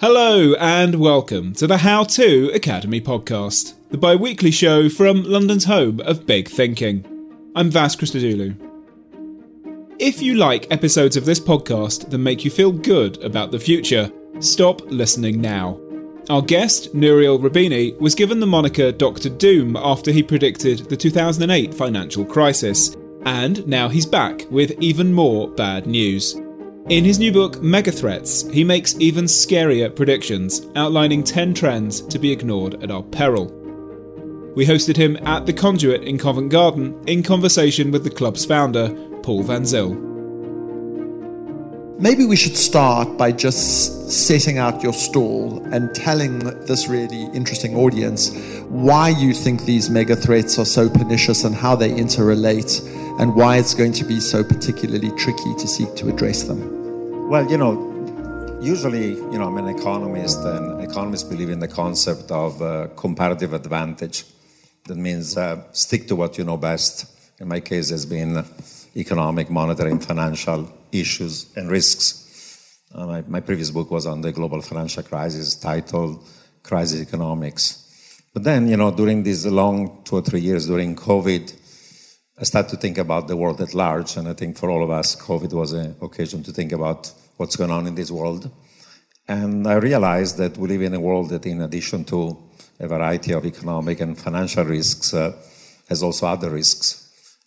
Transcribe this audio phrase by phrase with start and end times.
[0.00, 5.66] Hello and welcome to the How To Academy podcast, the bi weekly show from London's
[5.66, 7.06] home of big thinking.
[7.54, 8.56] I'm Vas Christodoulou.
[10.00, 14.10] If you like episodes of this podcast that make you feel good about the future,
[14.40, 15.80] stop listening now.
[16.28, 19.28] Our guest, Nouriel Roubini, was given the moniker Dr.
[19.28, 25.48] Doom after he predicted the 2008 financial crisis, and now he's back with even more
[25.48, 26.34] bad news.
[26.90, 32.30] In his new book, Megathreats, he makes even scarier predictions, outlining 10 trends to be
[32.30, 33.46] ignored at our peril.
[34.54, 38.90] We hosted him at the Conduit in Covent Garden in conversation with the club's founder,
[39.22, 39.94] Paul Van Zyl.
[41.98, 47.76] Maybe we should start by just setting out your stall and telling this really interesting
[47.76, 48.36] audience
[48.68, 52.86] why you think these mega threats are so pernicious and how they interrelate
[53.18, 56.73] and why it's going to be so particularly tricky to seek to address them.
[57.26, 62.30] Well, you know, usually, you know, I'm an economist, and economists believe in the concept
[62.30, 64.24] of uh, comparative advantage.
[64.84, 67.06] That means uh, stick to what you know best.
[67.40, 68.44] In my case, has been
[68.94, 72.78] economic, monetary, and financial issues and risks.
[72.94, 76.22] Uh, my, my previous book was on the global financial crisis, titled
[76.62, 81.54] "Crisis Economics." But then, you know, during these long two or three years during COVID,
[82.36, 84.90] I started to think about the world at large, and I think for all of
[84.90, 88.50] us, COVID was an occasion to think about what's going on in this world.
[89.28, 92.36] And I realized that we live in a world that, in addition to
[92.80, 95.32] a variety of economic and financial risks, uh,
[95.88, 97.02] has also other risks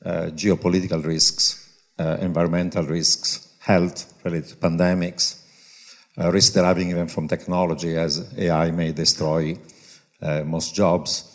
[0.05, 1.69] uh, geopolitical risks,
[1.99, 5.41] uh, environmental risks, health related pandemics,
[6.17, 9.57] uh, risks deriving even from technology, as AI may destroy
[10.21, 11.26] uh, most jobs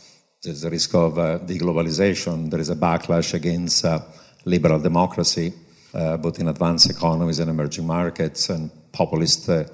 [0.42, 2.50] there's a risk of uh, deglobalization.
[2.50, 4.00] There is a backlash against uh,
[4.44, 5.52] liberal democracy,
[5.94, 9.64] uh, both in advanced economies and emerging markets, and populist, uh,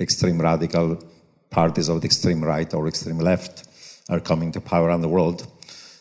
[0.00, 0.98] extreme radical
[1.50, 3.68] parties of the extreme right or extreme left
[4.08, 5.46] are coming to power around the world.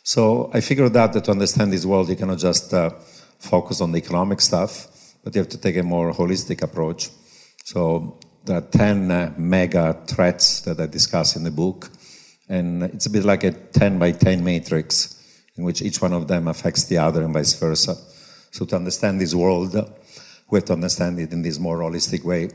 [0.04, 2.92] So I figured out that to understand this world, you cannot just uh,
[3.40, 4.88] focus on the economic stuff,
[5.24, 7.10] but you have to take a more holistic approach.
[7.66, 11.90] So there are 10 uh, mega threats that I discuss in the book
[12.54, 15.20] and it's a bit like a 10 by 10 matrix
[15.56, 17.96] in which each one of them affects the other and vice versa.
[18.52, 19.74] So to understand this world,
[20.50, 22.50] we have to understand it in this more holistic way.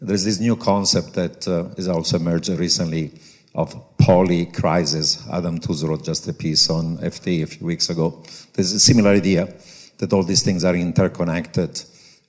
[0.00, 3.12] There's this new concept that uh, is also emerged recently
[3.54, 5.22] of poly crisis.
[5.30, 8.22] Adam Tooze wrote just a piece on FT a few weeks ago.
[8.54, 9.54] There's a similar idea
[9.98, 11.82] that all these things are interconnected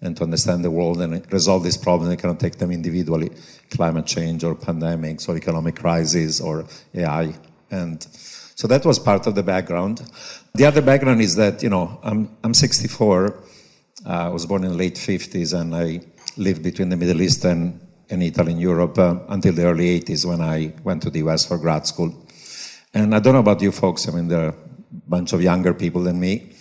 [0.06, 2.10] and to understand the world and resolve these problems.
[2.10, 3.32] We cannot take them individually,
[3.72, 7.36] climate change or pandemics or economic crisis or AI.
[7.72, 8.06] And
[8.56, 10.02] so that was part of the background.
[10.54, 13.44] The other background is that, you know, I'm, I'm 64.
[14.06, 16.02] Uh, I was born in the late 50s and I
[16.38, 17.80] lived between the Middle East and,
[18.10, 21.46] and Italy and Europe uh, until the early 80s when I went to the US
[21.46, 22.14] for grad school.
[22.94, 24.56] And I don't know about you folks, I mean, there are a
[25.08, 26.55] bunch of younger people than me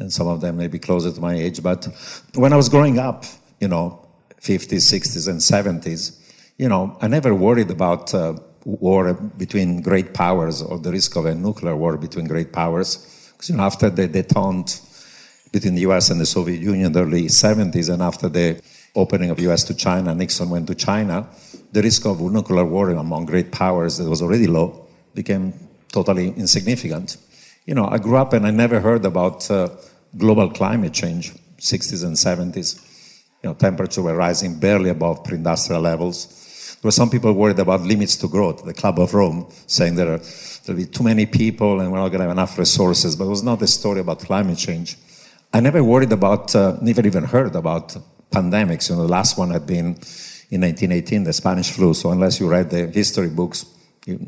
[0.00, 1.62] and some of them may be closer to my age.
[1.62, 1.86] But
[2.34, 3.24] when I was growing up,
[3.60, 4.04] you know,
[4.40, 6.18] 50s, 60s, and 70s,
[6.56, 11.26] you know, I never worried about uh, war between great powers or the risk of
[11.26, 13.32] a nuclear war between great powers.
[13.32, 14.86] Because, you know, after the detente
[15.52, 18.60] between the US and the Soviet Union in the early 70s, and after the
[18.94, 21.28] opening of US to China, Nixon went to China,
[21.72, 25.52] the risk of nuclear war among great powers that was already low became
[25.92, 27.16] totally insignificant.
[27.66, 29.68] You know, I grew up and I never heard about uh,
[30.16, 32.86] global climate change, 60s and 70s.
[33.42, 36.76] You know, temperature were rising barely above pre-industrial levels.
[36.80, 38.64] There were some people worried about limits to growth.
[38.64, 40.20] The Club of Rome saying there are,
[40.64, 43.16] there'll be too many people and we're not going to have enough resources.
[43.16, 44.96] But it was not a story about climate change.
[45.52, 47.96] I never worried about, uh, never even heard about
[48.30, 48.88] pandemics.
[48.88, 49.96] You know, the last one had been
[50.50, 51.94] in 1918, the Spanish flu.
[51.94, 53.64] So unless you read the history books,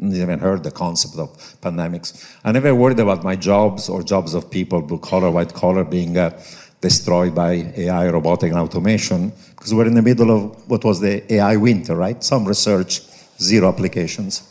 [0.01, 1.29] never heard the concept of
[1.61, 2.37] pandemics.
[2.45, 6.17] I never worried about my jobs or jobs of people, blue collar, white collar, being
[6.17, 6.39] uh,
[6.81, 11.33] destroyed by AI, robotic, and automation, because we're in the middle of what was the
[11.33, 12.23] AI winter, right?
[12.23, 13.03] Some research,
[13.41, 14.43] zero applications.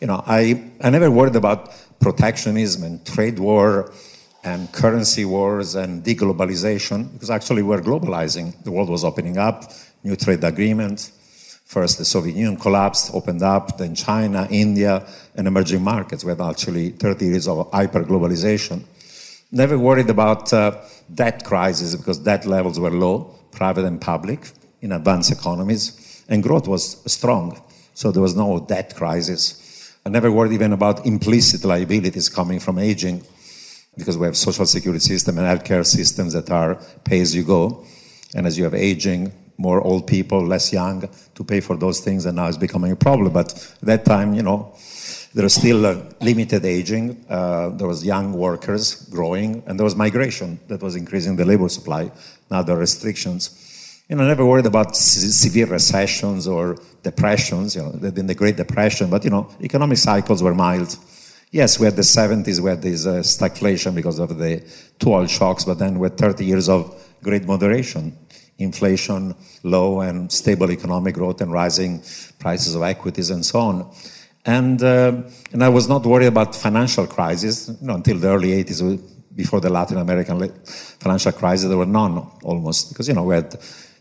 [0.00, 3.92] You know, I, I never worried about protectionism and trade war
[4.44, 8.62] and currency wars and deglobalization, because actually we're globalizing.
[8.62, 9.72] The world was opening up,
[10.04, 11.12] new trade agreements.
[11.66, 15.04] First, the Soviet Union collapsed, opened up, then China, India,
[15.34, 16.22] and emerging markets.
[16.22, 18.84] We had actually 30 years of hyper globalization.
[19.50, 20.80] Never worried about uh,
[21.12, 24.48] debt crisis because debt levels were low, private and public,
[24.80, 27.60] in advanced economies, and growth was strong.
[27.94, 29.92] So there was no debt crisis.
[30.06, 33.24] I never worried even about implicit liabilities coming from aging
[33.96, 37.84] because we have social security system and healthcare systems that are pay as you go.
[38.36, 42.26] And as you have aging, more old people, less young to pay for those things,
[42.26, 43.32] and now it's becoming a problem.
[43.32, 44.74] But at that time, you know,
[45.34, 45.78] there was still
[46.20, 47.24] limited aging.
[47.28, 51.68] Uh, there was young workers growing, and there was migration that was increasing the labor
[51.68, 52.10] supply.
[52.50, 53.62] Now there are restrictions.
[54.08, 57.74] You know, I never worried about severe recessions or depressions.
[57.74, 60.96] You know, in the Great Depression, but you know, economic cycles were mild.
[61.50, 64.62] Yes, we had the 70s, we had this uh, stagflation because of the
[64.98, 66.92] two oil shocks, but then we had 30 years of
[67.22, 68.16] great moderation
[68.58, 72.02] inflation low and stable economic growth and rising
[72.38, 73.94] prices of equities and so on.
[74.44, 75.22] And, uh,
[75.52, 79.00] and I was not worried about financial crisis you know, until the early 80s,
[79.34, 83.54] before the Latin American financial crisis, there were none almost, because, you know, we had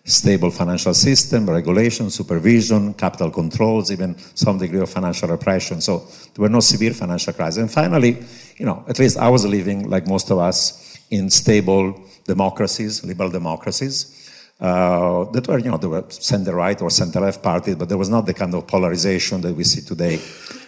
[0.05, 5.81] stable financial system, regulation, supervision, capital controls, even some degree of financial repression.
[5.81, 7.57] So there were no severe financial crises.
[7.57, 8.23] And finally,
[8.55, 13.29] you know, at least I was living, like most of us, in stable democracies, liberal
[13.29, 14.24] democracies
[14.59, 17.97] uh, that were, you know, there were center right or center left parties, but there
[17.97, 20.19] was not the kind of polarization that we see today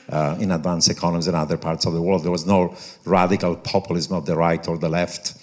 [0.10, 2.24] uh, in advanced economies and other parts of the world.
[2.24, 2.76] There was no
[3.06, 5.36] radical populism of the right or the left.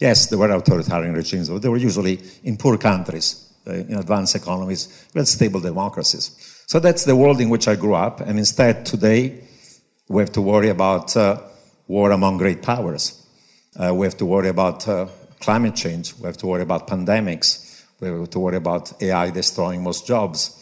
[0.00, 4.36] Yes, there were authoritarian regimes, but they were usually in poor countries, uh, in advanced
[4.36, 6.64] economies, with stable democracies.
[6.66, 9.40] So that's the world in which I grew up, and instead today
[10.08, 11.40] we have to worry about uh,
[11.88, 13.26] war among great powers.
[13.76, 15.06] Uh, we have to worry about uh,
[15.40, 16.14] climate change.
[16.14, 17.67] We have to worry about pandemics
[18.00, 20.54] we have to worry about AI destroying most jobs.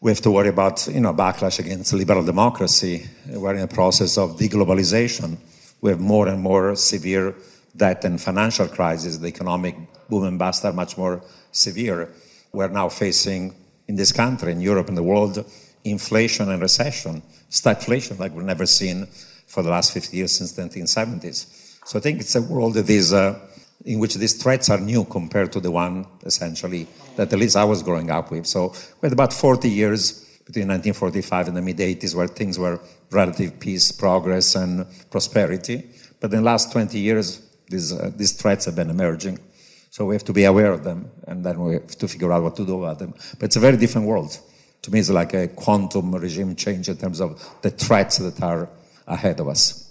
[0.00, 3.06] We have to worry about, you know, backlash against liberal democracy.
[3.26, 5.38] We're in a process of deglobalization.
[5.80, 7.34] We have more and more severe
[7.74, 9.16] debt and financial crisis.
[9.16, 9.76] The economic
[10.08, 12.10] boom and bust are much more severe.
[12.52, 13.54] We're now facing
[13.88, 15.44] in this country, in Europe, in the world,
[15.84, 19.06] inflation and recession, stagflation like we've never seen
[19.46, 21.46] for the last 50 years since the 1970s.
[21.86, 23.38] So I think it's a world that is uh,
[23.84, 26.86] in which these threats are new compared to the one essentially
[27.16, 28.46] that at least I was growing up with.
[28.46, 28.68] So
[29.00, 33.58] we had about 40 years between 1945 and the mid 80s where things were relative
[33.60, 35.84] peace, progress, and prosperity.
[36.20, 39.38] But in the last 20 years, these, uh, these threats have been emerging.
[39.90, 42.42] So we have to be aware of them, and then we have to figure out
[42.42, 43.14] what to do about them.
[43.38, 44.38] But it's a very different world.
[44.82, 48.68] To me, it's like a quantum regime change in terms of the threats that are
[49.06, 49.83] ahead of us.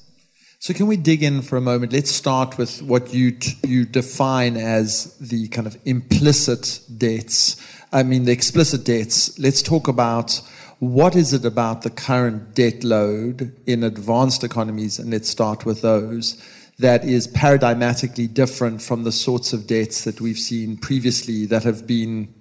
[0.63, 1.91] So can we dig in for a moment?
[1.91, 7.57] Let's start with what you t- you define as the kind of implicit debts.
[7.91, 9.37] I mean, the explicit debts.
[9.37, 10.41] Let's talk about
[10.79, 15.81] what is it about the current debt load in advanced economies, and let's start with
[15.81, 16.41] those
[16.79, 21.85] that is paradigmatically different from the sorts of debts that we've seen previously that have
[21.85, 22.33] been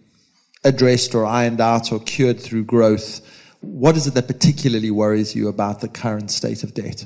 [0.63, 3.21] addressed or ironed out or cured through growth.
[3.63, 7.05] What is it that particularly worries you about the current state of debt?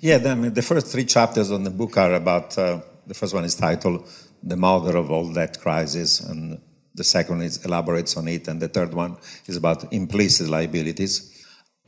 [0.00, 3.34] Yeah, I mean, the first three chapters on the book are about, uh, the first
[3.34, 4.08] one is titled
[4.44, 6.60] The Mother of All Debt Crisis, and
[6.94, 11.44] the second is elaborates on it, and the third one is about implicit liabilities.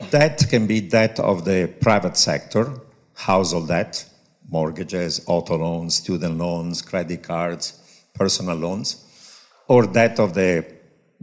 [0.09, 2.81] Debt can be debt of the private sector,
[3.13, 4.05] household debt,
[4.49, 7.79] mortgages, auto loans, student loans, credit cards,
[8.13, 9.05] personal loans,
[9.69, 10.65] or debt of the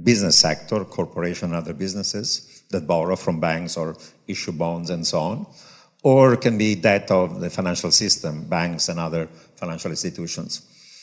[0.02, 3.94] business sector, corporation and other businesses that borrow from banks or
[4.26, 5.46] issue bonds and so on
[6.02, 9.26] or can be debt of the financial system, banks and other
[9.56, 10.62] financial institutions.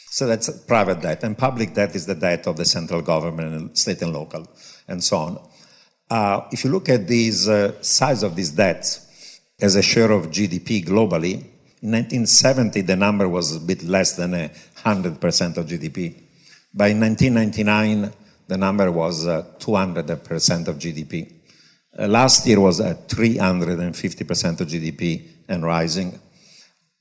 [0.10, 1.24] So that's private debt.
[1.24, 4.48] And public debt is the debt of the central government, state and local,
[4.88, 5.40] and so on.
[6.10, 10.28] Uh, if you look at these uh, size of these debts as a share of
[10.28, 11.44] GDP globally,
[11.82, 16.16] in 1970 the number was a bit less than 100% of GDP.
[16.74, 18.14] By 1999
[18.48, 21.34] the number was uh, 200% of GDP.
[21.98, 26.20] Uh, last year was at 350% of GDP and rising.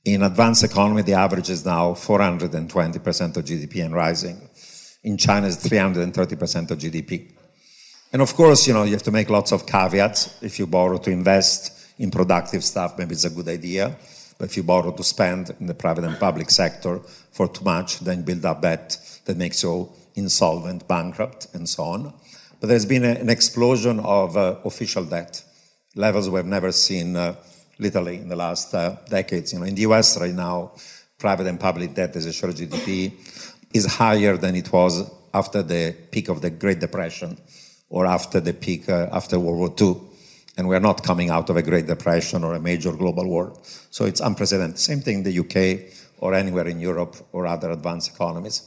[0.04, 4.48] In advanced economy, the average is now 420% of GDP and rising.
[5.02, 7.32] In China, it's 330% of GDP.
[8.12, 10.40] And of course, you know, you have to make lots of caveats.
[10.40, 13.96] If you borrow to invest in productive stuff, maybe it's a good idea.
[14.38, 17.00] But if you borrow to spend in the private and public sector
[17.32, 22.14] for too much, then build up debt that makes you insolvent, bankrupt, and so on.
[22.60, 25.42] But there's been a, an explosion of uh, official debt,
[25.94, 27.36] levels we've never seen uh,
[27.78, 29.52] literally in the last uh, decades.
[29.52, 30.72] You know, in the US right now,
[31.18, 33.12] private and public debt as a share of GDP
[33.72, 37.36] is higher than it was after the peak of the Great Depression
[37.88, 40.00] or after the peak uh, after World War II.
[40.56, 43.58] And we're not coming out of a Great Depression or a major global war.
[43.90, 44.78] So it's unprecedented.
[44.78, 48.62] Same thing in the UK or anywhere in Europe or other advanced economies.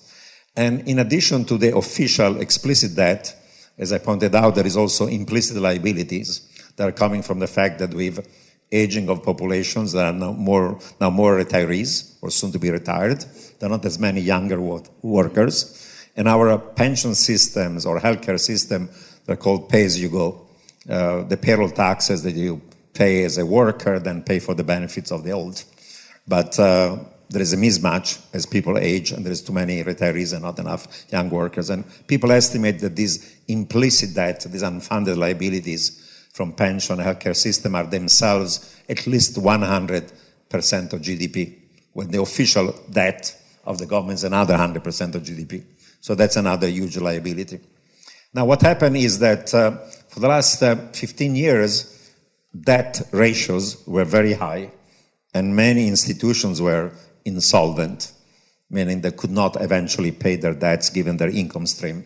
[0.56, 3.37] And in addition to the official explicit debt,
[3.77, 6.41] as I pointed out, there is also implicit liabilities
[6.75, 8.19] that are coming from the fact that we've
[8.72, 9.93] aging of populations.
[9.93, 13.19] There are now more, now more retirees or soon to be retired.
[13.60, 14.60] There are not as many younger
[15.01, 15.84] workers.
[16.15, 18.89] And our pension systems or healthcare system,
[19.25, 20.48] they're called pay as you go.
[20.89, 22.62] Uh, the payroll taxes that you
[22.93, 25.63] pay as a worker, then pay for the benefits of the old.
[26.27, 26.98] But uh,
[27.29, 30.60] there is a mismatch as people age, and there is too many retirees and not
[30.60, 31.69] enough young workers.
[31.69, 36.04] And people estimate that these implicit debt, these unfunded liabilities,
[36.38, 41.56] from pension healthcare system are themselves at least 100% of GDP,
[41.94, 43.36] when the official debt
[43.66, 45.66] of the government is another 100% of GDP.
[46.00, 47.60] So that's another huge liability.
[48.34, 49.77] Now, what happened is that uh,
[50.10, 52.13] for the last uh, 15 years,
[52.60, 54.72] debt ratios were very high,
[55.34, 56.92] and many institutions were
[57.25, 58.12] insolvent,
[58.70, 62.06] meaning they could not eventually pay their debts given their income stream.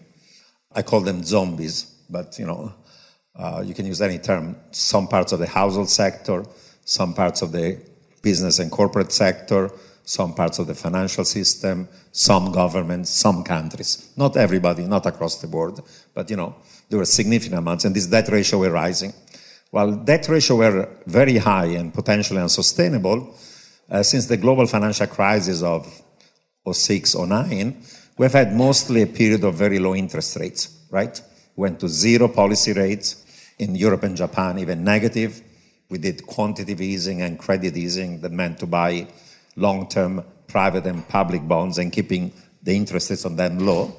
[0.74, 2.74] I call them zombies, but you know,
[3.36, 6.46] uh, you can use any term, some parts of the household sector,
[6.86, 7.80] some parts of the
[8.22, 9.72] business and corporate sector,
[10.04, 14.12] some parts of the financial system, some governments, some countries.
[14.18, 15.80] Not everybody, not across the board,
[16.14, 16.56] but you know,
[16.90, 19.14] there were significant amounts, and this debt ratio were rising.
[19.70, 23.34] While debt ratio were very high and potentially unsustainable,
[23.90, 25.88] uh, since the global financial crisis of
[26.70, 27.82] 06, 09,
[28.18, 31.22] we've had mostly a period of very low interest rates, right?
[31.56, 33.22] Went to zero policy rates,
[33.62, 35.42] in Europe and Japan, even negative.
[35.90, 39.08] We did quantitative easing and credit easing that meant to buy
[39.56, 43.96] long term private and public bonds and keeping the interest rates on them low.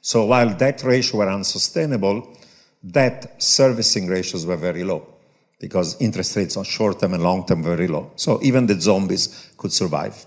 [0.00, 2.36] So while debt ratios were unsustainable,
[2.84, 5.06] debt servicing ratios were very low
[5.60, 8.12] because interest rates on short term and long term were very low.
[8.16, 10.24] So even the zombies could survive.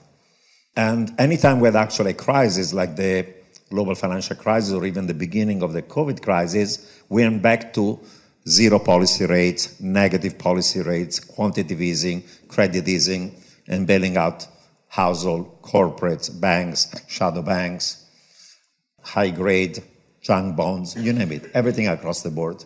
[0.76, 3.28] And anytime we had actually a crisis like the
[3.70, 8.00] global financial crisis or even the beginning of the COVID crisis, we went back to
[8.48, 13.36] zero policy rates, negative policy rates, quantitative easing, credit easing,
[13.68, 14.48] and bailing out
[14.90, 18.06] household, corporates, banks, shadow banks,
[19.02, 19.82] high grade,
[20.22, 22.64] junk bonds, you name it, everything across the board.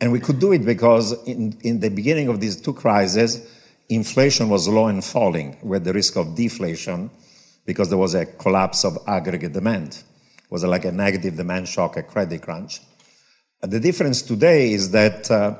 [0.00, 3.46] And we could do it because in, in the beginning of these two crises,
[3.88, 7.10] inflation was low and falling with the risk of deflation
[7.66, 10.02] because there was a collapse of aggregate demand.
[10.38, 12.80] It was like a negative demand shock, a credit crunch.
[13.62, 15.56] The difference today is that uh,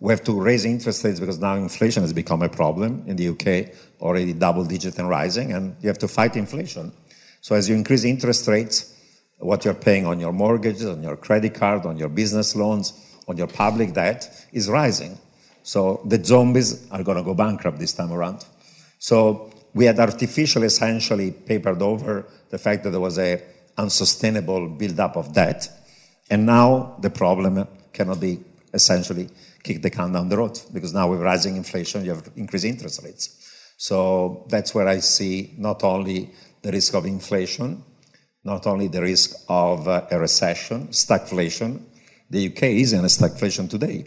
[0.00, 3.28] we have to raise interest rates because now inflation has become a problem in the
[3.28, 6.92] UK, already double digit and rising, and you have to fight inflation.
[7.40, 8.94] So as you increase interest rates,
[9.38, 12.92] what you're paying on your mortgages, on your credit card, on your business loans,
[13.28, 15.18] on your public debt is rising.
[15.62, 18.44] So the zombies are going to go bankrupt this time around.
[18.98, 19.47] So
[19.78, 23.40] we had artificially essentially papered over the fact that there was a
[23.76, 25.70] unsustainable buildup of debt
[26.30, 28.40] and now the problem cannot be
[28.74, 29.28] essentially
[29.62, 33.04] kick the can down the road because now with rising inflation, you have increased interest
[33.04, 33.24] rates.
[33.76, 36.30] So that's where I see not only
[36.62, 37.84] the risk of inflation,
[38.42, 41.82] not only the risk of uh, a recession, stagflation.
[42.30, 44.06] The UK is in a stagflation today.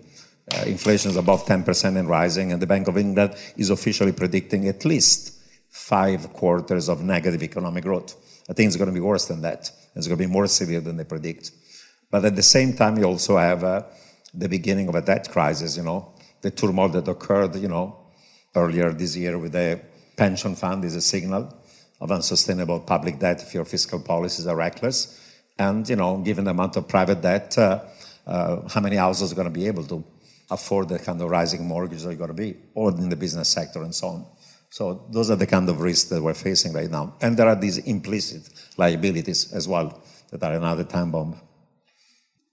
[0.53, 4.67] Uh, inflation is above 10% and rising, and the Bank of England is officially predicting
[4.67, 5.40] at least
[5.71, 8.15] five quarters of negative economic growth.
[8.49, 9.71] I think it's going to be worse than that.
[9.95, 11.51] It's going to be more severe than they predict.
[12.11, 13.83] But at the same time, you also have uh,
[14.33, 17.97] the beginning of a debt crisis, you know, the turmoil that occurred, you know,
[18.53, 19.79] earlier this year with the
[20.17, 21.55] pension fund is a signal
[22.01, 25.17] of unsustainable public debt if your fiscal policies are reckless.
[25.57, 27.83] And, you know, given the amount of private debt, uh,
[28.27, 30.03] uh, how many houses are going to be able to
[30.49, 33.83] afford the kind of rising mortgages are going to be, or in the business sector
[33.83, 34.25] and so on.
[34.71, 37.13] So those are the kind of risks that we're facing right now.
[37.21, 40.01] And there are these implicit liabilities as well
[40.31, 41.39] that are another time bomb.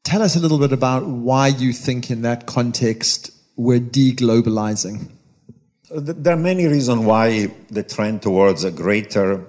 [0.03, 5.13] Tell us a little bit about why you think, in that context, we're deglobalizing.
[5.91, 9.47] There are many reasons why the trend towards a greater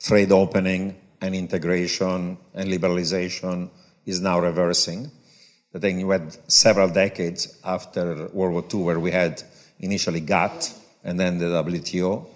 [0.00, 3.68] trade opening and integration and liberalization
[4.06, 5.10] is now reversing.
[5.74, 9.42] I think you had several decades after World War II where we had
[9.80, 10.72] initially GATT
[11.06, 12.26] and then the WTO,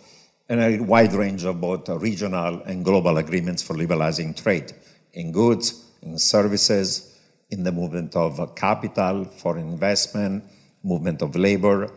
[0.49, 4.73] and a wide range of both regional and global agreements for liberalizing trade
[5.13, 7.19] in goods, in services,
[7.51, 10.45] in the movement of capital, foreign investment,
[10.85, 11.91] movement of labor,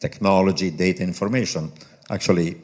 [0.00, 1.70] technology, data information.
[2.08, 2.56] Actually,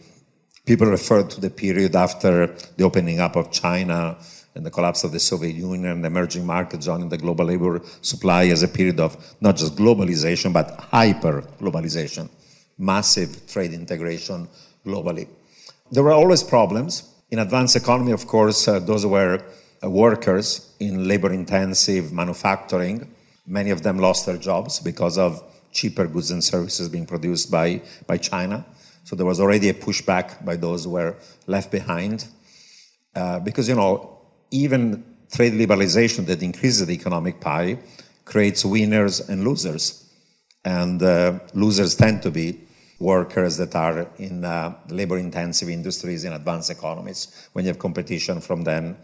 [0.64, 4.16] people refer to the period after the opening up of China
[4.54, 7.82] and the collapse of the Soviet Union and the emerging markets joining the global labor
[8.00, 12.30] supply as a period of not just globalization, but hyper globalization,
[12.78, 14.48] massive trade integration
[14.84, 15.28] globally.
[15.90, 17.12] There were always problems.
[17.30, 19.42] In advanced economy, of course, uh, those were
[19.82, 23.12] uh, workers in labor intensive manufacturing.
[23.46, 25.42] Many of them lost their jobs because of
[25.72, 28.64] cheaper goods and services being produced by, by China.
[29.04, 31.16] So there was already a pushback by those who were
[31.46, 32.26] left behind.
[33.14, 34.18] Uh, because, you know,
[34.50, 37.78] even trade liberalization that increases the economic pie
[38.24, 40.02] creates winners and losers.
[40.64, 42.65] And uh, losers tend to be
[42.98, 48.40] workers that are in uh, labor intensive industries in advanced economies when you have competition
[48.40, 48.96] from then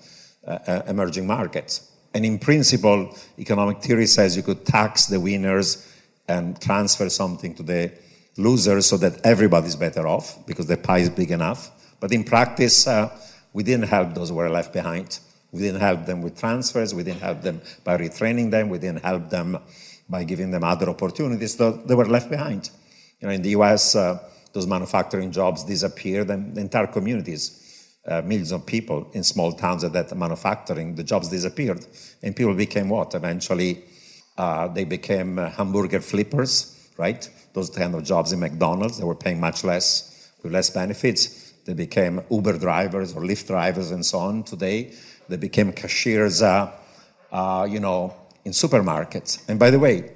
[0.46, 1.90] uh, uh, emerging markets.
[2.14, 5.88] And in principle, economic theory says you could tax the winners
[6.28, 7.92] and transfer something to the
[8.37, 11.70] losers so that everybody's better off because the pie is big enough.
[12.00, 13.16] But in practice, uh,
[13.52, 15.18] we didn't help those who were left behind.
[15.52, 16.94] We didn't help them with transfers.
[16.94, 18.70] We didn't help them by retraining them.
[18.70, 19.58] We didn't help them
[20.08, 21.56] by giving them other opportunities.
[21.56, 22.70] So they were left behind.
[23.23, 24.19] You know, in the U.S., uh,
[24.52, 30.17] those manufacturing jobs disappeared, and entire communities, uh, millions of people in small towns that
[30.17, 31.87] manufacturing, the jobs disappeared,
[32.21, 33.14] and people became what?
[33.14, 33.85] Eventually,
[34.37, 37.31] uh, they became uh, hamburger flippers, right?
[37.52, 38.99] Those kind of jobs in McDonald's.
[38.99, 41.52] They were paying much less with less benefits.
[41.64, 44.43] They became Uber drivers or Lyft drivers and so on.
[44.43, 44.93] Today,
[45.29, 46.73] they became cashiers, uh,
[47.31, 49.49] uh you know, in supermarkets.
[49.49, 50.11] And by the way,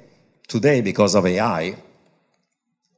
[0.49, 1.77] today, because of AI,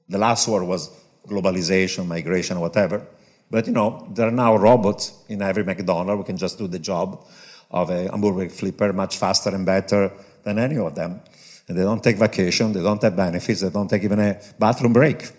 [0.09, 0.91] the last word was
[1.27, 3.07] globalization, migration, whatever.
[3.51, 6.79] But you know, there are now robots in every McDonald's who can just do the
[6.79, 7.25] job
[7.71, 11.21] of a hamburger flipper much faster and better than any of them.
[11.67, 14.93] And they don't take vacation, they don't have benefits, they don't take even a bathroom
[14.93, 15.31] break.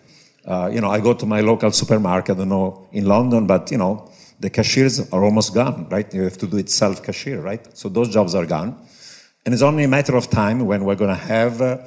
[0.45, 3.71] Uh, you know, I go to my local supermarket, I don't know, in London, but
[3.71, 6.12] you know, the cashiers are almost gone, right?
[6.13, 7.77] You have to do it self-cashier, right?
[7.77, 8.77] So those jobs are gone.
[9.45, 11.79] And it's only a matter of time when we're going to have, uh,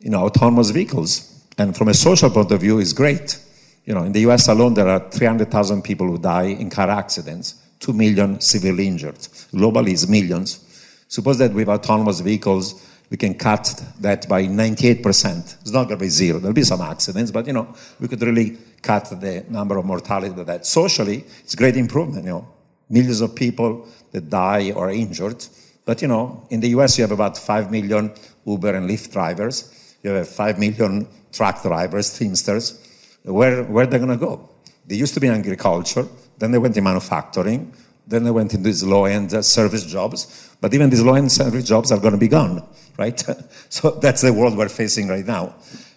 [0.00, 3.38] you know, autonomous vehicles and from a social point of view, it's great.
[3.84, 7.54] You know, in the US alone, there are 300,000 people who die in car accidents,
[7.80, 9.16] 2 million severely injured.
[9.52, 10.60] Globally, it's millions.
[11.08, 15.60] Suppose that with autonomous vehicles, we can cut that by 98%.
[15.60, 16.38] It's not going to be zero.
[16.38, 20.34] There'll be some accidents, but you know, we could really cut the number of mortality
[20.34, 20.66] with that.
[20.66, 22.24] Socially, it's great improvement.
[22.24, 22.48] You know,
[22.88, 25.44] millions of people that die or are injured.
[25.84, 28.12] But you know, in the US, you have about 5 million
[28.46, 29.96] Uber and Lyft drivers.
[30.02, 32.80] You have 5 million truck drivers, teamsters,
[33.24, 34.48] where, where they're going to go.
[34.86, 36.06] They used to be in agriculture,
[36.38, 37.72] then they went in manufacturing,
[38.06, 40.56] then they went into these low-end uh, service jobs.
[40.60, 42.66] But even these low-end service jobs are going to be gone,
[42.98, 43.18] right?
[43.68, 45.54] so that's the world we're facing right now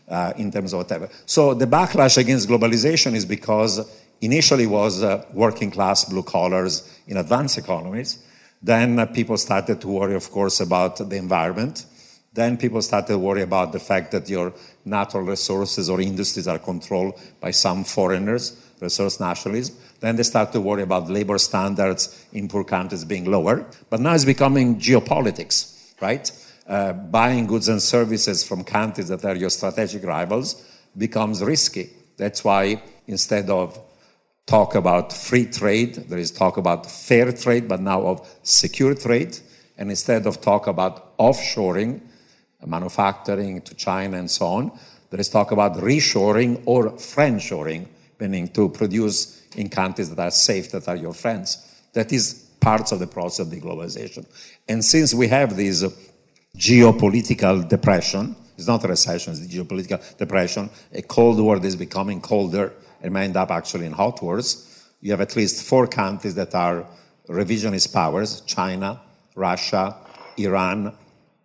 [0.07, 1.09] uh, in terms of whatever.
[1.25, 3.87] So the backlash against globalization is because
[4.21, 8.23] initially it was uh, working class blue collars in advanced economies.
[8.61, 11.85] Then uh, people started to worry, of course, about the environment.
[12.37, 14.53] Then people started to worry about the fact that your
[14.85, 19.75] natural resources or industries are controlled by some foreigners, resource nationalism.
[20.01, 23.65] Then they start to worry about labor standards in poor countries being lower.
[23.89, 26.31] But now it's becoming geopolitics, right?
[26.67, 30.63] Uh, buying goods and services from countries that are your strategic rivals
[30.95, 31.89] becomes risky.
[32.17, 33.79] That's why instead of
[34.45, 39.39] talk about free trade, there is talk about fair trade, but now of secure trade.
[39.75, 42.01] And instead of talk about offshoring,
[42.65, 44.79] manufacturing to China and so on.
[45.09, 47.87] There is talk about reshoring or friendshoring,
[48.19, 51.57] meaning to produce in countries that are safe, that are your friends.
[51.93, 54.25] That is parts of the process of deglobalization.
[54.67, 55.83] And since we have this
[56.57, 62.73] geopolitical depression, it's not a recession, it's geopolitical depression, a cold war is becoming colder
[63.01, 64.89] and may end up actually in hot wars.
[64.99, 66.85] You have at least four countries that are
[67.29, 68.99] revisionist powers China,
[69.35, 69.95] Russia,
[70.37, 70.93] Iran,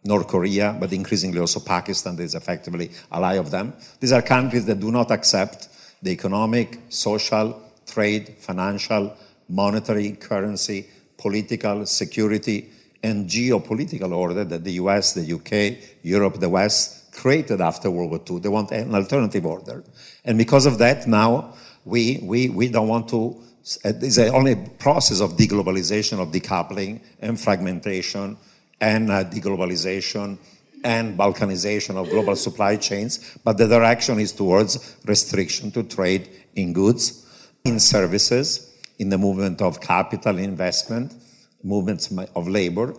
[0.05, 3.73] North Korea, but increasingly also Pakistan is effectively ally of them.
[4.01, 5.69] These are countries that do not accept
[6.03, 9.17] the economic, social, trade, financial,
[9.49, 10.87] monetary, currency,
[11.17, 12.71] political, security,
[13.03, 18.21] and geopolitical order that the US, the UK, Europe, the West, created after World War
[18.29, 18.41] II.
[18.41, 19.85] They want an alternative order.
[20.25, 23.41] And because of that, now we, we, we don't want to,
[23.85, 28.37] it's only a process of deglobalization, of decoupling and fragmentation
[28.83, 30.37] and uh, deglobalization
[30.85, 36.73] and balkanization of global supply chains, but the direction is towards restriction to trade in
[36.73, 37.25] goods,
[37.65, 41.15] in services, in the movement of capital investment,
[41.63, 42.95] movements of labor,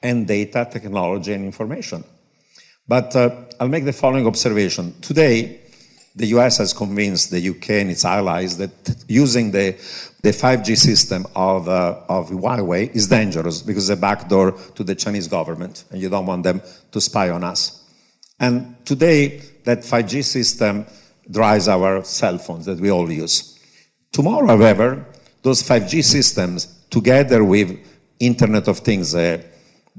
[0.00, 2.04] and data, technology, and information.
[2.86, 4.94] But uh, I'll make the following observation.
[5.00, 5.60] Today,
[6.14, 9.76] the US has convinced the UK and its allies that using the,
[10.24, 14.94] the 5G system of, uh, of Huawei is dangerous because it's a backdoor to the
[14.94, 17.84] Chinese government, and you don't want them to spy on us.
[18.40, 20.86] And today, that 5G system
[21.30, 23.58] drives our cell phones that we all use.
[24.12, 25.04] Tomorrow, however,
[25.42, 27.78] those 5G systems, together with
[28.18, 29.42] Internet of Things, uh,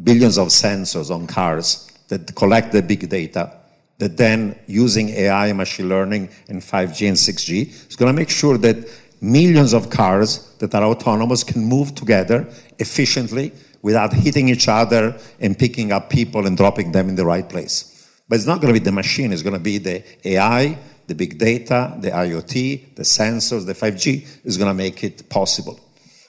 [0.03, 3.55] billions of sensors on cars that collect the big data,
[3.99, 8.57] that then using AI, machine learning, and 5G and 6G is going to make sure
[8.57, 8.89] that
[9.21, 12.47] millions of cars that are autonomous can move together
[12.79, 13.51] efficiently
[13.81, 17.91] without hitting each other and picking up people and dropping them in the right place.
[18.27, 21.13] But it's not going to be the machine, it's going to be the AI, the
[21.13, 25.79] big data, the IoT, the sensors, the 5G is going to make it possible.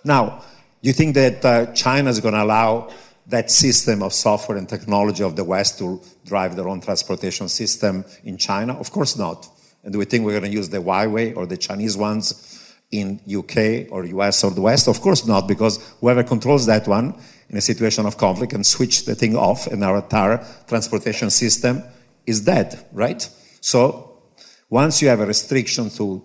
[0.04, 0.44] Now,
[0.82, 2.92] do you think that uh, China is going to allow
[3.28, 8.04] that system of software and technology of the West to drive their own transportation system
[8.24, 8.78] in China?
[8.78, 9.48] Of course not.
[9.82, 12.55] And do we think we're going to use the Huawei or the Chinese ones
[12.90, 14.88] in UK or US or the West?
[14.88, 17.14] Of course not, because whoever controls that one
[17.48, 21.82] in a situation of conflict can switch the thing off and our entire transportation system
[22.26, 23.28] is dead, right?
[23.60, 24.22] So
[24.68, 26.22] once you have a restriction to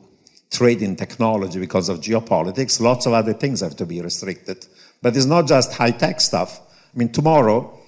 [0.50, 4.66] trade in technology because of geopolitics, lots of other things have to be restricted.
[5.02, 6.60] But it's not just high tech stuff.
[6.94, 7.80] I mean, tomorrow,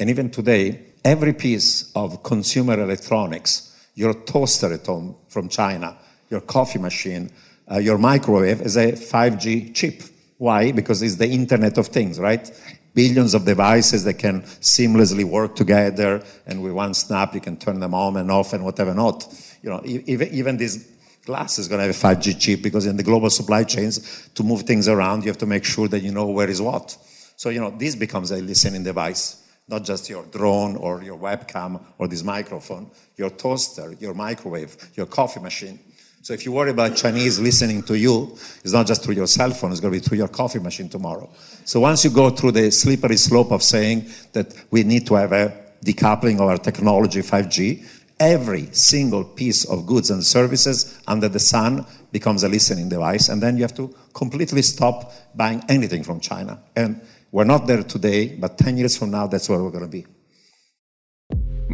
[0.00, 5.96] and even today, every piece of consumer electronics, your toaster at home from China,
[6.30, 7.30] your coffee machine,
[7.70, 10.02] uh, your microwave is a 5G chip.
[10.38, 10.72] Why?
[10.72, 12.50] Because it's the Internet of Things, right?
[12.94, 17.80] Billions of devices that can seamlessly work together, and with one snap you can turn
[17.80, 19.26] them on and off and whatever not.
[19.62, 20.88] You know, even, even this
[21.24, 24.42] glass is going to have a 5G chip because in the global supply chains, to
[24.42, 26.96] move things around, you have to make sure that you know where is what.
[27.36, 31.84] So, you know, this becomes a listening device, not just your drone or your webcam
[31.98, 35.78] or this microphone, your toaster, your microwave, your coffee machine.
[36.26, 38.32] So if you worry about Chinese listening to you,
[38.64, 40.88] it's not just through your cell phone, it's going to be through your coffee machine
[40.88, 41.30] tomorrow.
[41.64, 45.30] So once you go through the slippery slope of saying that we need to have
[45.30, 47.86] a decoupling of our technology 5G,
[48.18, 53.40] every single piece of goods and services under the sun becomes a listening device, and
[53.40, 56.60] then you have to completely stop buying anything from China.
[56.74, 59.88] And we're not there today, but 10 years from now, that's where we're going to
[59.88, 60.04] be.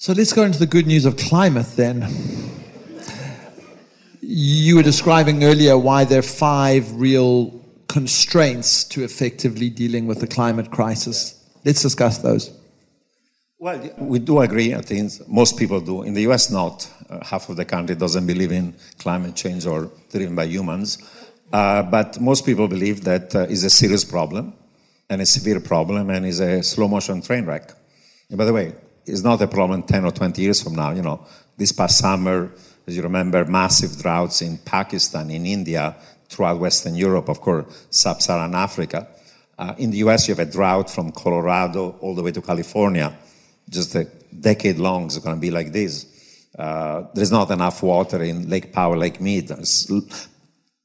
[0.00, 2.06] So, let's go into the good news of climate then.
[4.20, 10.28] You were describing earlier why there are five real constraints to effectively dealing with the
[10.28, 11.34] climate crisis.
[11.64, 12.56] Let's discuss those.
[13.58, 16.04] Well, we do agree, I think most people do.
[16.04, 16.88] In the US, not.
[17.10, 20.98] Uh, half of the country doesn't believe in climate change or driven by humans.
[21.52, 24.52] Uh, but most people believe that uh, is a serious problem
[25.10, 27.72] and a severe problem and is a slow motion train wreck.
[28.28, 28.74] And by the way,
[29.08, 30.90] it's not a problem 10 or 20 years from now.
[30.90, 32.52] You know, this past summer,
[32.86, 35.96] as you remember, massive droughts in Pakistan, in India,
[36.28, 39.08] throughout Western Europe, of course, sub Saharan Africa.
[39.58, 43.16] Uh, in the US, you have a drought from Colorado all the way to California.
[43.68, 44.04] Just a
[44.38, 46.06] decade long, it's going to be like this.
[46.56, 49.50] Uh, there's not enough water in Lake Powell, Lake Mead.
[49.50, 50.28] water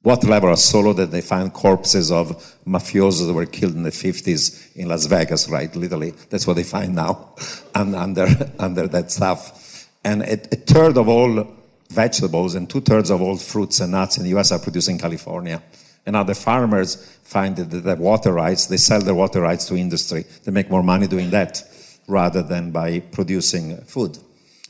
[0.04, 2.28] levels level of low that they find corpses of
[2.68, 5.74] mafiosos that were killed in the 50s in Las Vegas, right?
[5.76, 7.36] Literally, that's what they find now
[7.76, 8.28] under,
[8.60, 9.88] under that stuff.
[10.04, 11.48] And a, a third of all
[11.90, 14.98] vegetables, and two thirds of all fruits and nuts in the US are produced in
[14.98, 15.62] California.
[16.06, 19.76] And now the farmers find that the water rights, they sell their water rights to
[19.76, 20.26] industry.
[20.44, 21.64] They make more money doing that
[22.08, 24.18] rather than by producing food.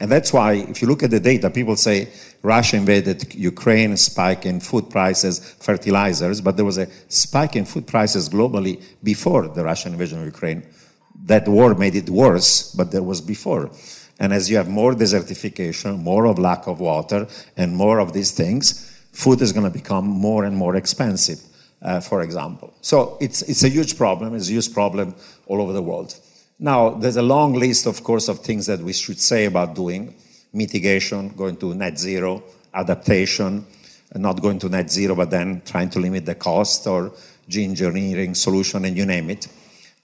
[0.03, 2.09] And that's why, if you look at the data, people say
[2.41, 7.87] Russia invaded Ukraine, spike in food prices, fertilizers, but there was a spike in food
[7.87, 10.61] prices globally before the Russian invasion of Ukraine.
[11.23, 13.71] That war made it worse, but there was before.
[14.19, 18.31] And as you have more desertification, more of lack of water, and more of these
[18.31, 21.39] things, food is going to become more and more expensive,
[21.81, 22.73] uh, for example.
[22.81, 24.35] So it's, it's a huge problem.
[24.35, 25.15] It's a huge problem
[25.47, 26.19] all over the world.
[26.59, 30.15] Now, there's a long list, of course, of things that we should say about doing
[30.53, 33.65] mitigation, going to net zero, adaptation,
[34.15, 37.11] not going to net zero, but then trying to limit the cost or
[37.49, 39.47] geoengineering solution, and you name it.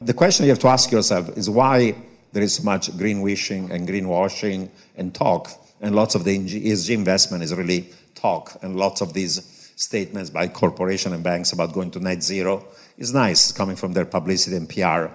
[0.02, 1.96] The question you have to ask yourself is why
[2.32, 7.44] there is so much greenwashing and greenwashing and talk, and lots of the ESG investment
[7.44, 12.00] is really talk, and lots of these statements by corporation and banks about going to
[12.00, 12.66] net zero
[12.98, 15.14] is nice, coming from their publicity and PR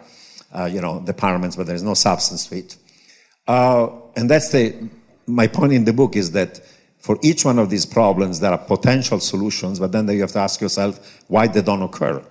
[0.55, 2.77] uh, you know, departments, but there's no substance to it.
[3.47, 4.89] Uh, and that's the,
[5.27, 6.61] my point in the book is that
[6.99, 10.39] for each one of these problems, there are potential solutions, but then you have to
[10.39, 12.25] ask yourself why they don't occur.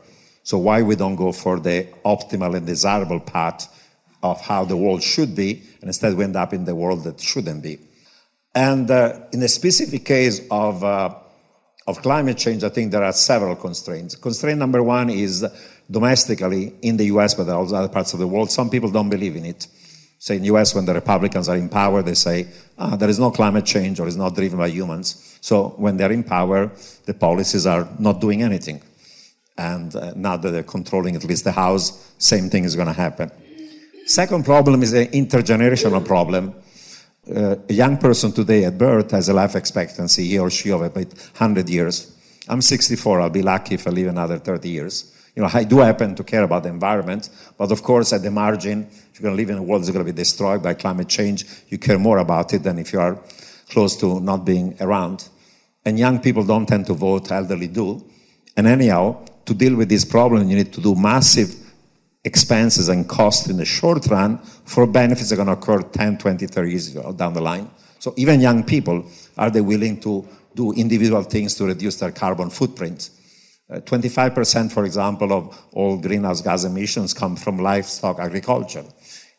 [0.44, 3.68] So why we don't go for the optimal and desirable path
[4.24, 7.22] of how the world should be, and instead we end up in the world that
[7.22, 7.78] shouldn't be.
[8.56, 11.16] And uh, in the specific case of, uh,
[11.86, 14.16] of climate change, I think there are several constraints.
[14.16, 15.46] Constraint number one is
[15.90, 19.36] domestically in the US, but also other parts of the world, some people don't believe
[19.36, 19.68] in it.
[20.20, 23.20] Say in the US, when the Republicans are in power, they say, ah, there is
[23.20, 25.38] no climate change or it's not driven by humans.
[25.42, 26.72] So when they're in power,
[27.06, 28.82] the policies are not doing anything.
[29.58, 32.94] And uh, now that they're controlling at least the House, same thing is going to
[32.94, 33.32] happen.
[34.06, 36.56] Second problem is an intergenerational problem.
[37.30, 40.82] Uh, a young person today at birth has a life expectancy, he or she, of
[40.82, 42.18] about 100 years.
[42.48, 45.80] I'm 64, I'll be lucky if I live another 30 years you know, I do
[45.80, 49.36] happen to care about the environment, but of course, at the margin, if you're going
[49.36, 51.98] to live in a world that's going to be destroyed by climate change, you care
[51.98, 53.20] more about it than if you are
[53.70, 55.28] close to not being around.
[55.86, 58.04] And young people don't tend to vote, elderly do.
[58.56, 61.56] And anyhow, to deal with this problem, you need to do massive
[62.24, 66.20] expenses and costs in the short run for benefits that are going to occur 10,
[66.20, 67.70] 20, 30 years down the line.
[68.00, 69.06] So even young people,
[69.38, 73.10] are they willing to do individual things to reduce their carbon footprint?
[73.70, 78.84] 25%, uh, for example, of all greenhouse gas emissions come from livestock agriculture.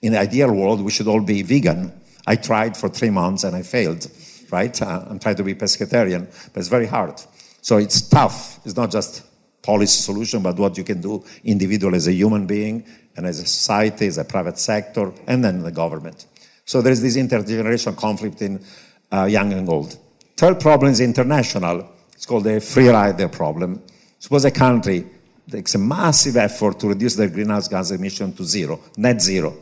[0.02, 1.92] In the ideal world, we should all be vegan.
[2.26, 4.06] I tried for three months and I failed,
[4.50, 4.80] right?
[4.80, 7.20] Uh, I'm trying to be pescatarian, but it's very hard.
[7.60, 8.60] So it's tough.
[8.64, 9.22] It's not just
[9.62, 12.84] policy solution, but what you can do individually as a human being
[13.16, 16.26] and as a society, as a private sector, and then the government.
[16.64, 18.64] So there's this intergenerational conflict in
[19.12, 19.98] uh, young and old.
[20.36, 21.88] Third problem is international.
[22.12, 23.82] It's called the free rider problem.
[24.24, 25.04] Suppose a country
[25.50, 29.54] takes a massive effort to reduce their greenhouse gas emission to zero, net zero,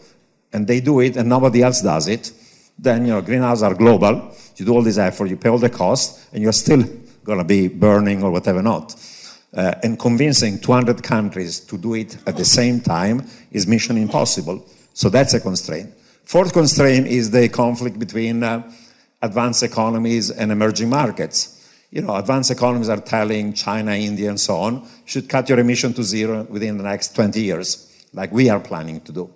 [0.53, 2.31] and they do it and nobody else does it,
[2.79, 4.33] then you know greenhouses are global.
[4.55, 6.85] You do all this effort, you pay all the cost, and you're still
[7.25, 8.95] going to be burning or whatever not.
[9.53, 14.65] Uh, and convincing 200 countries to do it at the same time is mission impossible.
[14.95, 15.93] So that's a constraint.
[16.23, 18.63] Fourth constraint is the conflict between uh,
[19.23, 21.59] advanced economies and emerging markets
[21.93, 25.93] you know, advanced economies are telling China, India, and so on, should cut your emission
[25.93, 29.31] to zero within the next 20 years, like we are planning to do.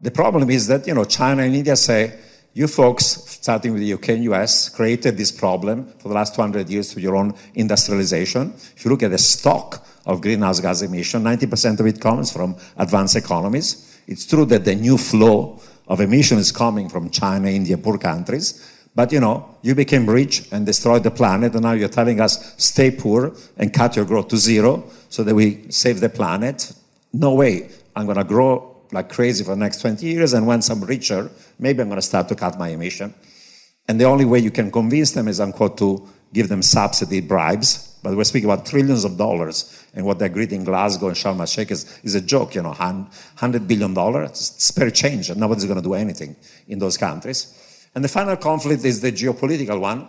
[0.00, 2.16] The problem is that, you know, China and India say,
[2.54, 6.70] you folks, starting with the UK and US, created this problem for the last 200
[6.70, 8.52] years through your own industrialization.
[8.76, 12.56] If you look at the stock of greenhouse gas emission, 90% of it comes from
[12.76, 14.00] advanced economies.
[14.06, 18.71] It's true that the new flow of emission is coming from China, India, poor countries,
[18.94, 22.54] but you know, you became rich and destroyed the planet, and now you're telling us
[22.62, 26.72] stay poor and cut your growth to zero so that we save the planet.
[27.12, 27.70] No way.
[27.96, 31.30] I'm going to grow like crazy for the next 20 years, and once I'm richer,
[31.58, 33.14] maybe I'm going to start to cut my emission.
[33.88, 37.98] And the only way you can convince them is, unquote, to give them subsidy bribes.
[38.02, 41.40] But we're speaking about trillions of dollars, and what they agreed in Glasgow and Sharm
[41.40, 45.64] el Sheikh is, is a joke, you know, $100 billion, it's spare change, and nobody's
[45.64, 46.36] going to do anything
[46.68, 47.61] in those countries.
[47.94, 50.08] And the final conflict is the geopolitical one.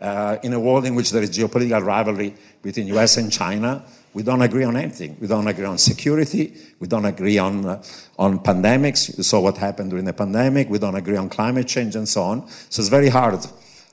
[0.00, 4.22] Uh, in a world in which there is geopolitical rivalry between US and China, we
[4.22, 5.16] don't agree on anything.
[5.20, 6.56] We don't agree on security.
[6.80, 7.82] We don't agree on, uh,
[8.18, 9.16] on pandemics.
[9.16, 10.68] You saw what happened during the pandemic.
[10.68, 12.48] We don't agree on climate change and so on.
[12.48, 13.46] So it's very hard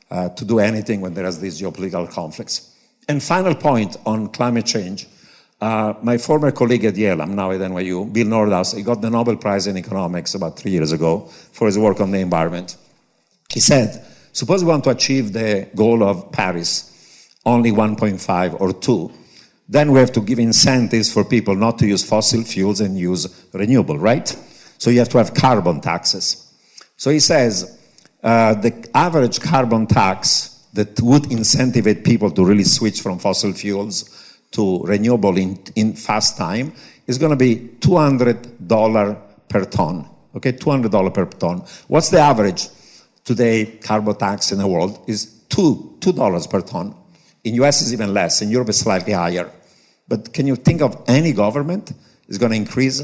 [0.09, 2.73] uh, to do anything when there is these geopolitical conflicts.
[3.07, 5.07] And final point on climate change.
[5.59, 9.09] Uh, my former colleague at Yale, I'm now at NYU, Bill Nordhaus, he got the
[9.09, 11.21] Nobel Prize in economics about three years ago
[11.51, 12.77] for his work on the environment.
[13.57, 19.11] He said, Suppose we want to achieve the goal of Paris, only 1.5 or 2.
[19.67, 23.47] Then we have to give incentives for people not to use fossil fuels and use
[23.53, 24.27] renewable, right?
[24.77, 26.53] So you have to have carbon taxes.
[26.97, 27.79] So he says
[28.21, 34.37] uh, the average carbon tax that would incentivize people to really switch from fossil fuels
[34.51, 36.73] to renewable in, in fast time
[37.07, 39.17] is going to be $200
[39.49, 40.07] per ton.
[40.35, 41.63] Okay, $200 per ton.
[41.87, 42.67] What's the average
[43.27, 46.95] today carbon tax in the world is two, $2 per ton.
[47.43, 49.51] In US is even less, in Europe is slightly higher.
[50.07, 51.91] But can you think of any government
[52.29, 52.97] is going to increase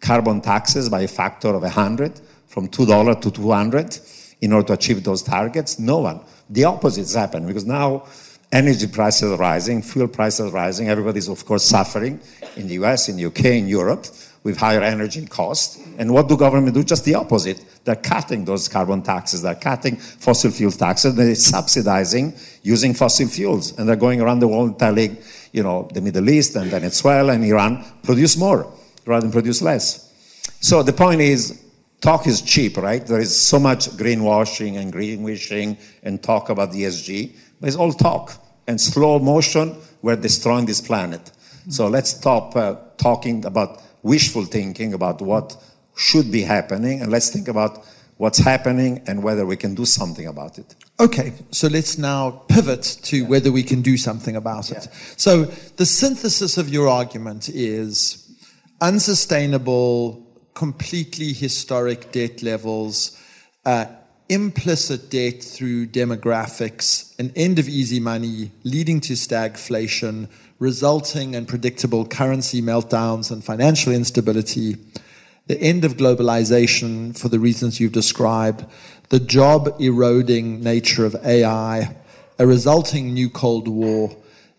[0.00, 3.98] carbon taxes by a factor of 100 from $2 to 200
[4.42, 5.78] in order to achieve those targets?
[5.78, 6.20] No one.
[6.50, 8.04] The opposite is happening because now
[8.52, 12.20] energy prices are rising, fuel prices are rising, everybody's of course suffering
[12.56, 14.04] in the US, in the UK, in Europe
[14.42, 15.78] with higher energy costs.
[15.98, 16.82] And what do government do?
[16.82, 17.62] Just the opposite.
[17.84, 19.42] They're cutting those carbon taxes.
[19.42, 21.14] They're cutting fossil fuel taxes.
[21.14, 23.78] They're subsidizing using fossil fuels.
[23.78, 25.18] And they're going around the world telling,
[25.52, 28.72] you know, the Middle East and Venezuela and Iran, produce more
[29.06, 30.06] rather than produce less.
[30.60, 31.62] So the point is,
[32.00, 33.06] talk is cheap, right?
[33.06, 37.92] There is so much greenwashing and greenwishing and talk about the ESG, but it's all
[37.92, 38.32] talk.
[38.66, 41.32] And slow motion, we're destroying this planet.
[41.68, 45.56] So let's stop uh, talking about wishful thinking about what
[45.96, 47.84] should be happening, and let's think about
[48.16, 50.74] what's happening and whether we can do something about it.
[50.98, 54.88] Okay, so let's now pivot to whether we can do something about it.
[55.16, 55.44] So,
[55.76, 58.30] the synthesis of your argument is
[58.80, 63.18] unsustainable, completely historic debt levels,
[63.64, 63.86] uh,
[64.28, 70.28] implicit debt through demographics, an end of easy money leading to stagflation,
[70.60, 74.76] resulting in predictable currency meltdowns and financial instability,
[75.46, 78.64] the end of globalization for the reasons you've described,
[79.08, 81.96] the job eroding nature of AI,
[82.38, 84.14] a resulting new Cold War,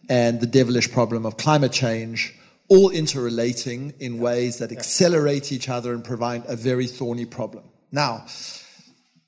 [0.09, 2.35] and the devilish problem of climate change,
[2.67, 7.63] all interrelating in ways that accelerate each other and provide a very thorny problem.
[7.91, 8.25] Now,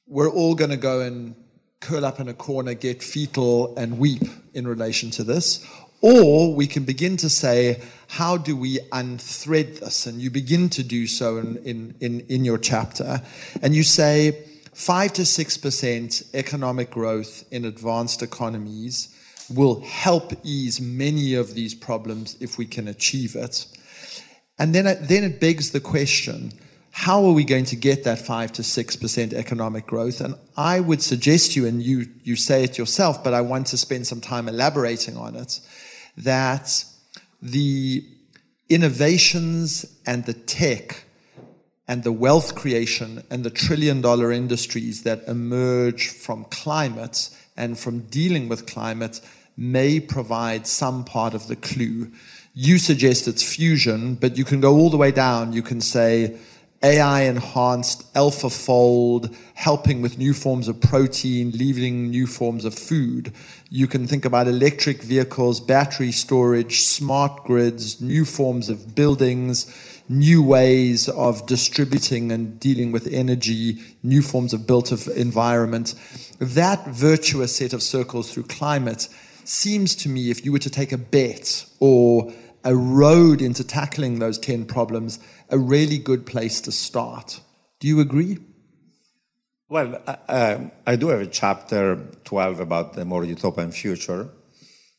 [0.08, 1.36] we're all going to go and
[1.80, 5.66] curl up in a corner, get fetal, and weep in relation to this.
[6.04, 10.06] Or we can begin to say, how do we unthread this?
[10.06, 13.22] And you begin to do so in, in, in, your chapter.
[13.62, 14.32] And you say
[14.74, 19.18] 5 to 6% economic growth in advanced economies
[19.50, 23.66] will help ease many of these problems if we can achieve it.
[24.60, 26.52] And then, then it begs the question
[26.96, 30.20] how are we going to get that 5 to 6% economic growth?
[30.20, 33.78] And I would suggest you, and you, you say it yourself, but I want to
[33.78, 35.60] spend some time elaborating on it
[36.17, 36.86] that
[37.41, 38.06] the
[38.69, 41.06] innovations and the tech
[41.88, 47.99] and the wealth creation and the trillion dollar industries that emerge from climate and from
[47.99, 49.19] dealing with climate
[49.58, 52.12] may provide some part of the clue.
[52.54, 55.54] You suggest it's fusion, but you can go all the way down.
[55.54, 56.38] You can say,
[56.84, 63.32] AI enhanced AlphaFold, helping with new forms of protein, leaving new forms of food.
[63.69, 69.65] You can think about electric vehicles, battery storage, smart grids, new forms of buildings,
[70.10, 75.96] new ways of distributing and dealing with energy, new forms of built of environment.
[76.39, 79.08] That virtuous set of circles through climate
[79.46, 82.34] seems to me, if you were to take a bet or
[82.65, 85.19] a road into tackling those 10 problems,
[85.54, 87.39] a really good place to start.
[87.80, 88.39] Do you agree?
[89.70, 94.30] Well, uh, I do have a chapter 12 about the more utopian future.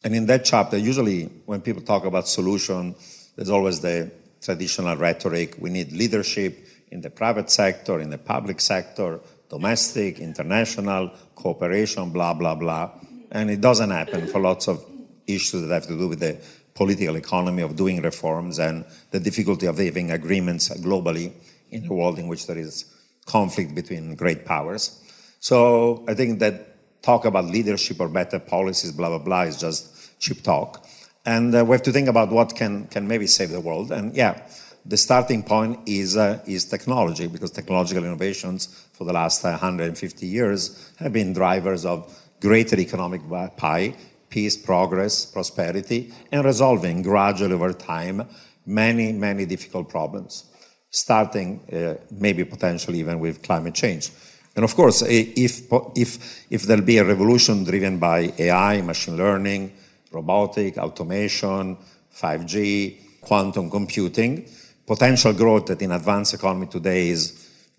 [0.04, 2.94] And in that chapter, usually when people talk about solution,
[3.34, 5.56] there's always the traditional rhetoric.
[5.58, 12.34] We need leadership in the private sector, in the public sector, domestic, international, cooperation, blah,
[12.34, 12.92] blah, blah.
[13.32, 14.84] And it doesn't happen for lots of
[15.26, 16.38] issues that have to do with the
[16.74, 21.32] political economy of doing reforms and the difficulty of having agreements globally
[21.70, 22.84] in a world in which there is
[23.26, 25.00] conflict between great powers.
[25.40, 30.20] So I think that talk about leadership or better policies, blah, blah, blah, is just
[30.20, 30.84] cheap talk.
[31.24, 33.92] And uh, we have to think about what can, can maybe save the world.
[33.92, 34.40] And yeah,
[34.84, 40.26] the starting point is, uh, is technology, because technological innovations for the last uh, 150
[40.26, 43.22] years have been drivers of greater economic
[43.56, 43.94] pie
[44.34, 48.26] peace, progress, prosperity, and resolving gradually over time
[48.66, 50.44] many, many difficult problems,
[50.90, 54.10] starting uh, maybe potentially even with climate change.
[54.56, 55.62] And of course, if,
[55.96, 59.72] if, if there'll be a revolution driven by AI, machine learning,
[60.10, 61.76] robotic, automation,
[62.12, 64.48] 5G, quantum computing,
[64.84, 67.22] potential growth that in advanced economy today is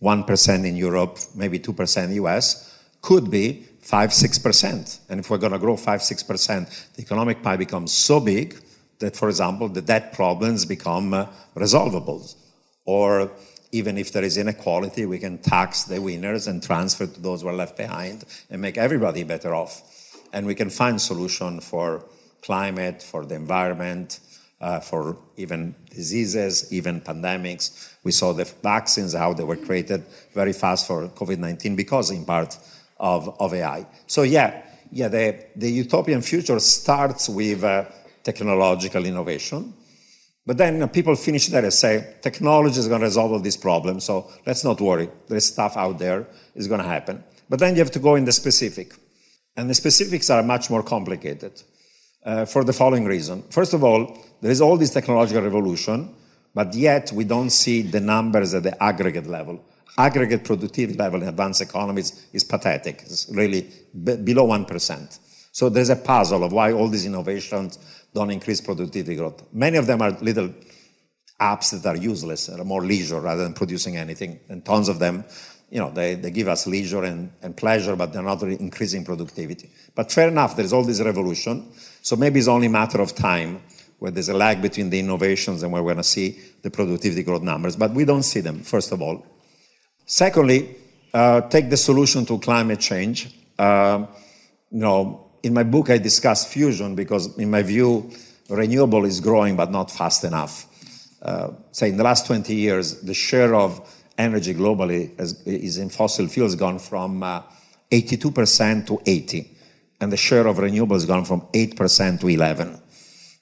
[0.01, 4.99] 1% in Europe, maybe 2% US, could be 5 6%.
[5.09, 8.59] And if we're going to grow 5 6%, the economic pie becomes so big
[8.97, 12.27] that, for example, the debt problems become uh, resolvable.
[12.85, 13.31] Or
[13.71, 17.47] even if there is inequality, we can tax the winners and transfer to those who
[17.47, 19.83] are left behind and make everybody better off.
[20.33, 22.05] And we can find solution for
[22.41, 24.19] climate, for the environment,
[24.61, 27.93] uh, for even diseases, even pandemics.
[28.03, 32.25] We saw the vaccines, how they were created very fast for COVID 19 because, in
[32.25, 32.57] part,
[32.97, 33.85] of, of AI.
[34.07, 37.85] So, yeah, yeah the, the utopian future starts with uh,
[38.23, 39.73] technological innovation.
[40.45, 44.03] But then people finish there and say, technology is going to resolve all these problems,
[44.03, 45.09] so let's not worry.
[45.27, 47.23] There's stuff out there is going to happen.
[47.49, 48.93] But then you have to go in the specific.
[49.57, 51.61] And the specifics are much more complicated
[52.23, 53.43] uh, for the following reason.
[53.49, 56.13] First of all, there is all this technological revolution,
[56.53, 59.63] but yet we don't see the numbers at the aggregate level.
[59.97, 63.01] Aggregate productivity level in advanced economies is pathetic.
[63.03, 63.69] It's really
[64.03, 65.19] b- below 1%.
[65.51, 67.79] So there's a puzzle of why all these innovations
[68.13, 69.43] don't increase productivity growth.
[69.53, 70.53] Many of them are little
[71.39, 74.39] apps that are useless, are more leisure rather than producing anything.
[74.49, 75.23] And tons of them,
[75.69, 79.05] you know, they, they give us leisure and, and pleasure, but they're not really increasing
[79.05, 79.69] productivity.
[79.93, 81.71] But fair enough, there's all this revolution.
[82.01, 83.61] So maybe it's only a matter of time
[83.99, 87.23] where there's a lag between the innovations and where we're going to see the productivity
[87.23, 87.75] growth numbers.
[87.75, 89.25] But we don't see them, first of all.
[90.05, 90.75] Secondly,
[91.13, 93.33] uh, take the solution to climate change.
[93.57, 94.05] Uh,
[94.69, 98.11] you know, in my book, I discuss fusion because, in my view,
[98.49, 100.67] renewable is growing but not fast enough.
[101.21, 103.81] Uh, say, in the last 20 years, the share of
[104.17, 105.11] energy globally
[105.45, 107.41] is in fossil fuels gone from uh,
[107.91, 109.51] 82% to 80,
[110.01, 112.81] and the share of renewable has gone from 8% to 11.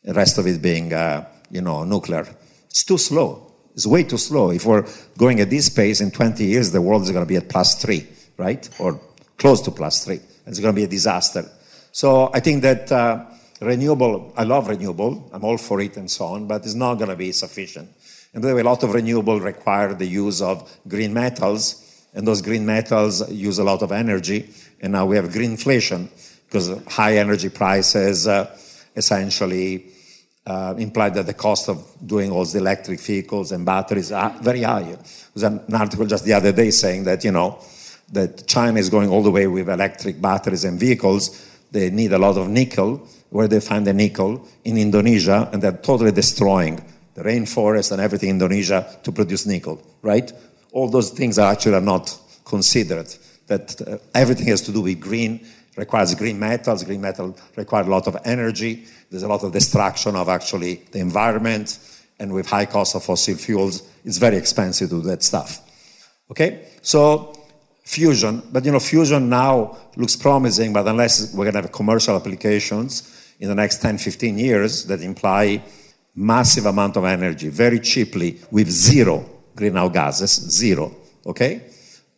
[0.03, 2.27] The rest of it being, uh, you know, nuclear.
[2.69, 3.52] It's too slow.
[3.73, 4.51] It's way too slow.
[4.51, 4.85] If we're
[5.17, 7.81] going at this pace, in 20 years, the world is going to be at plus
[7.81, 8.07] three,
[8.37, 8.67] right?
[8.79, 8.99] Or
[9.37, 10.19] close to plus three.
[10.45, 11.49] It's going to be a disaster.
[11.91, 13.25] So I think that uh,
[13.61, 17.09] renewable, I love renewable, I'm all for it and so on, but it's not going
[17.09, 17.89] to be sufficient.
[18.33, 21.79] And by the way, a lot of renewable require the use of green metals,
[22.13, 24.49] and those green metals use a lot of energy,
[24.81, 26.09] and now we have greenflation
[26.45, 28.55] because high energy prices uh,
[28.95, 29.92] essentially
[30.45, 34.63] uh, imply that the cost of doing all the electric vehicles and batteries are very
[34.63, 34.83] high.
[34.83, 34.97] There
[35.33, 37.59] was an article just the other day saying that, you know,
[38.11, 42.17] that China is going all the way with electric batteries and vehicles, they need a
[42.17, 43.07] lot of nickel.
[43.29, 44.47] Where they find the nickel?
[44.63, 46.83] In Indonesia, and they're totally destroying
[47.15, 50.31] the rainforest and everything in Indonesia to produce nickel, right?
[50.71, 52.15] All those things are actually not
[52.45, 53.13] considered.
[53.47, 56.83] That uh, everything has to do with green, requires green metals.
[56.83, 58.85] Green metal requires a lot of energy.
[59.09, 61.79] There's a lot of destruction of actually the environment.
[62.19, 65.59] And with high cost of fossil fuels, it's very expensive to do that stuff.
[66.29, 66.67] Okay?
[66.81, 67.33] So
[67.83, 68.41] fusion.
[68.51, 73.49] But you know, fusion now looks promising, but unless we're to have commercial applications in
[73.49, 75.61] the next 10, 15 years that imply
[76.15, 80.95] massive amount of energy very cheaply with zero greenhouse gases, zero.
[81.25, 81.63] Okay?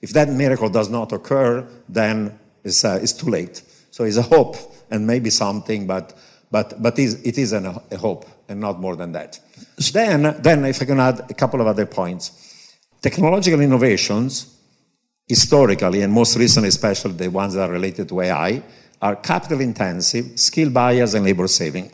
[0.02, 3.62] If that miracle does not occur, then it's, uh, it's too late.
[3.92, 4.58] So it's a hope
[4.92, 6.14] and maybe something, but,
[6.52, 9.40] but, but it is an, a hope and not more than that.
[9.94, 14.52] Then, then, if I can add a couple of other points, technological innovations
[15.28, 18.62] historically, and most recently, especially the ones that are related to AI,
[19.02, 21.92] are capital intensive, skill bias, and labor saving.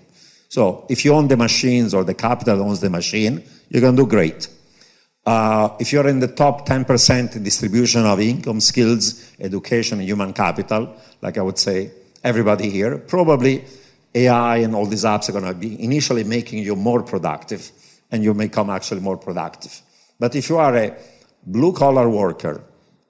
[0.49, 4.03] So if you own the machines or the capital owns the machine, you're going to
[4.03, 4.47] do great.
[5.24, 10.95] Uh, if you're in the top 10% distribution of income, skills, education, and human capital,
[11.22, 11.91] like I would say
[12.24, 13.63] everybody here, probably
[14.15, 17.72] AI and all these apps are going to be initially making you more productive,
[18.11, 19.80] and you become actually more productive.
[20.19, 20.97] But if you are a
[21.45, 22.63] blue collar worker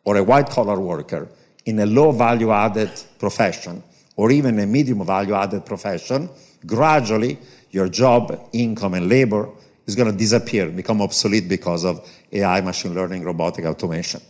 [0.03, 1.30] or a white collar worker
[1.66, 3.84] in a low value added profession
[4.18, 6.30] or even a medium value added profession,
[6.66, 7.39] gradually
[7.72, 9.49] your job, income, and labor
[9.92, 14.22] is going to disappear, become obsolete because of AI, machine learning, robotic automation.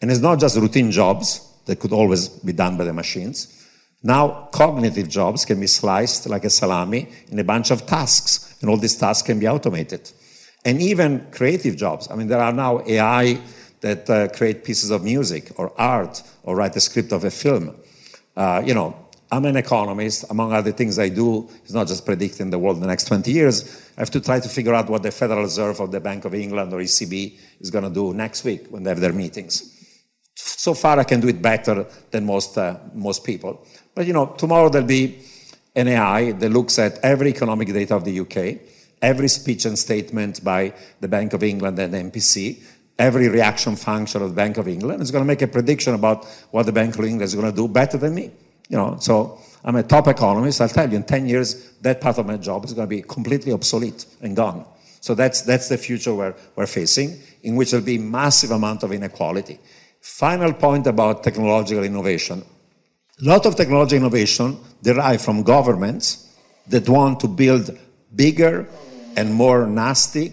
[0.00, 3.54] And it's not just routine jobs that could always be done by the machines.
[4.02, 8.70] Now, cognitive jobs can be sliced like a salami in a bunch of tasks, and
[8.70, 10.10] all these tasks can be automated.
[10.64, 12.08] And even creative jobs.
[12.10, 13.40] I mean, there are now AI
[13.80, 17.76] that uh, create pieces of music or art or write the script of a film.
[18.36, 20.24] Uh, you know, I'm an economist.
[20.30, 23.30] Among other things I do is not just predicting the world in the next 20
[23.30, 23.90] years.
[23.96, 26.34] I have to try to figure out what the Federal Reserve or the Bank of
[26.34, 29.74] England or ECB is going to do next week when they have their meetings.
[30.34, 33.66] So far, I can do it better than most, uh, most people.
[33.94, 35.18] But, you know, tomorrow there'll be
[35.74, 38.60] an AI that looks at every economic data of the UK,
[39.02, 42.62] every speech and statement by the Bank of England and the MPC,
[42.98, 45.02] every reaction function of the Bank of England.
[45.02, 47.56] It's going to make a prediction about what the Bank of England is going to
[47.56, 48.30] do better than me.
[48.68, 50.60] You know, so I'm a top economist.
[50.60, 53.02] I'll tell you, in 10 years, that part of my job is going to be
[53.02, 54.64] completely obsolete and gone.
[55.00, 58.92] So that's, that's the future we're, we're facing, in which there'll be massive amount of
[58.92, 59.58] inequality.
[60.00, 62.42] Final point about technological innovation.
[63.20, 66.36] A lot of technology innovation derive from governments
[66.68, 67.76] that want to build
[68.14, 68.68] bigger
[69.16, 70.32] and more nasty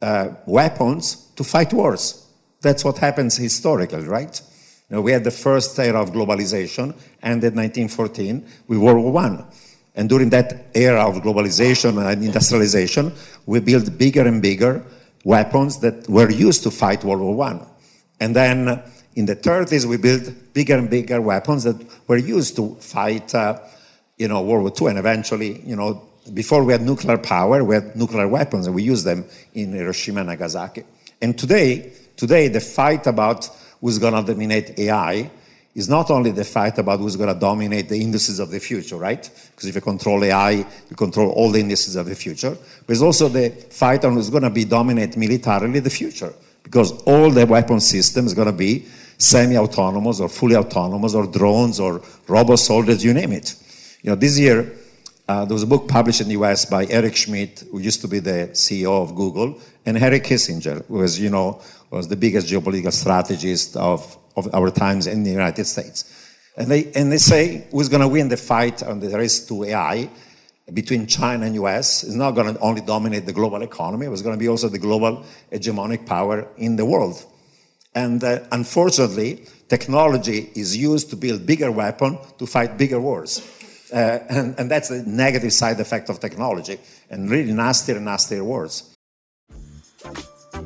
[0.00, 2.26] uh, weapons to fight wars.
[2.60, 4.40] That's what happens historically, right?
[4.90, 9.44] You know, we had the first era of globalization, ended 1914 with World War I.
[9.94, 13.12] And during that era of globalization and industrialization,
[13.44, 14.82] we built bigger and bigger
[15.24, 17.60] weapons that were used to fight World War I.
[18.20, 18.82] And then
[19.14, 21.76] in the 30s, we built bigger and bigger weapons that
[22.08, 23.58] were used to fight, uh,
[24.16, 24.88] you know, World War II.
[24.88, 28.84] And eventually, you know, before we had nuclear power, we had nuclear weapons, and we
[28.84, 30.84] used them in Hiroshima and Nagasaki.
[31.20, 35.30] And today, today, the fight about who's going to dominate AI
[35.74, 38.96] is not only the fight about who's going to dominate the indices of the future,
[38.96, 39.30] right?
[39.50, 42.56] Because if you control AI, you control all the indices of the future.
[42.86, 46.90] But it's also the fight on who's going to be dominate militarily the future, because
[47.02, 48.86] all the weapon systems going to be
[49.18, 53.54] semi-autonomous or fully autonomous or drones or robot soldiers, you name it.
[54.02, 54.72] You know, this year
[55.28, 58.08] uh, there was a book published in the US by Eric Schmidt, who used to
[58.08, 61.60] be the CEO of Google, and Henry Kissinger, who was, you know,
[61.90, 66.14] was the biggest geopolitical strategist of, of our times in the United States.
[66.56, 69.64] And they, and they say who's going to win the fight on the race to
[69.64, 70.10] AI
[70.72, 74.22] between China and US is not going to only dominate the global economy, it was
[74.22, 77.24] going to be also the global hegemonic power in the world.
[77.94, 83.40] And uh, unfortunately, technology is used to build bigger weapons to fight bigger wars.
[83.92, 86.78] Uh, and, and that's the negative side effect of technology,
[87.08, 88.94] and really nastier and nastier words.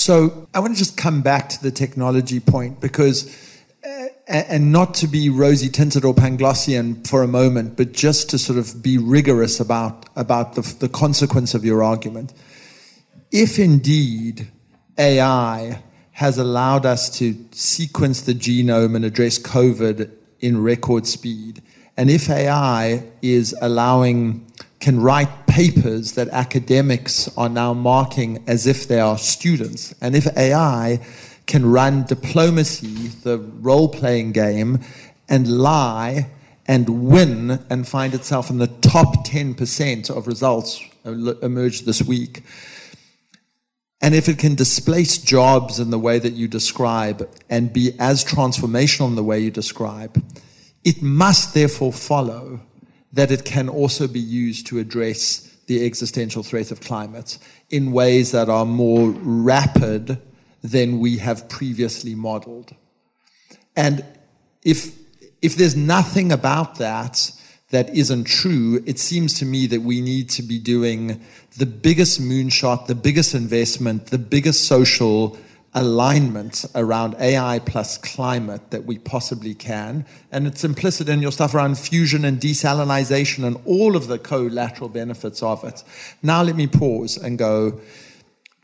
[0.00, 3.28] So I want to just come back to the technology point because,
[3.84, 8.38] uh, and not to be rosy tinted or Panglossian for a moment, but just to
[8.38, 12.32] sort of be rigorous about, about the, the consequence of your argument.
[13.30, 14.48] If indeed
[14.96, 15.82] AI
[16.12, 21.60] has allowed us to sequence the genome and address COVID in record speed,
[21.98, 28.88] and if AI is allowing, can write papers that academics are now marking as if
[28.88, 31.00] they are students, and if AI
[31.46, 34.78] can run diplomacy, the role playing game,
[35.28, 36.30] and lie
[36.66, 42.42] and win and find itself in the top 10% of results emerged this week.
[44.00, 48.24] And if it can displace jobs in the way that you describe and be as
[48.24, 50.22] transformational in the way you describe,
[50.84, 52.60] it must therefore follow
[53.12, 57.38] that it can also be used to address the existential threat of climate
[57.70, 60.20] in ways that are more rapid
[60.62, 62.74] than we have previously modeled.
[63.76, 64.04] And
[64.62, 64.96] if,
[65.40, 67.32] if there's nothing about that
[67.70, 71.20] that isn't true, it seems to me that we need to be doing
[71.56, 75.38] the biggest moonshot, the biggest investment, the biggest social
[75.72, 80.04] alignment around AI plus climate that we possibly can.
[80.32, 84.88] And it's implicit in your stuff around fusion and desalination and all of the collateral
[84.88, 85.84] benefits of it.
[86.22, 87.80] Now, let me pause and go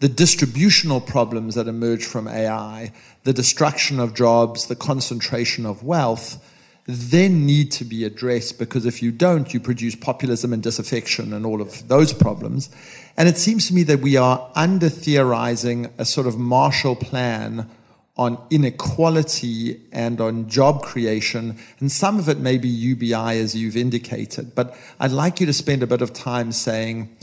[0.00, 2.92] the distributional problems that emerge from AI,
[3.24, 6.42] the destruction of jobs, the concentration of wealth
[6.86, 11.44] then need to be addressed because if you don't, you produce populism and disaffection and
[11.44, 12.70] all of those problems.
[13.16, 17.68] And it seems to me that we are under theorizing a sort of Marshall Plan
[18.16, 21.58] on inequality and on job creation.
[21.80, 24.54] And some of it may be UBI, as you've indicated.
[24.54, 27.14] But I'd like you to spend a bit of time saying,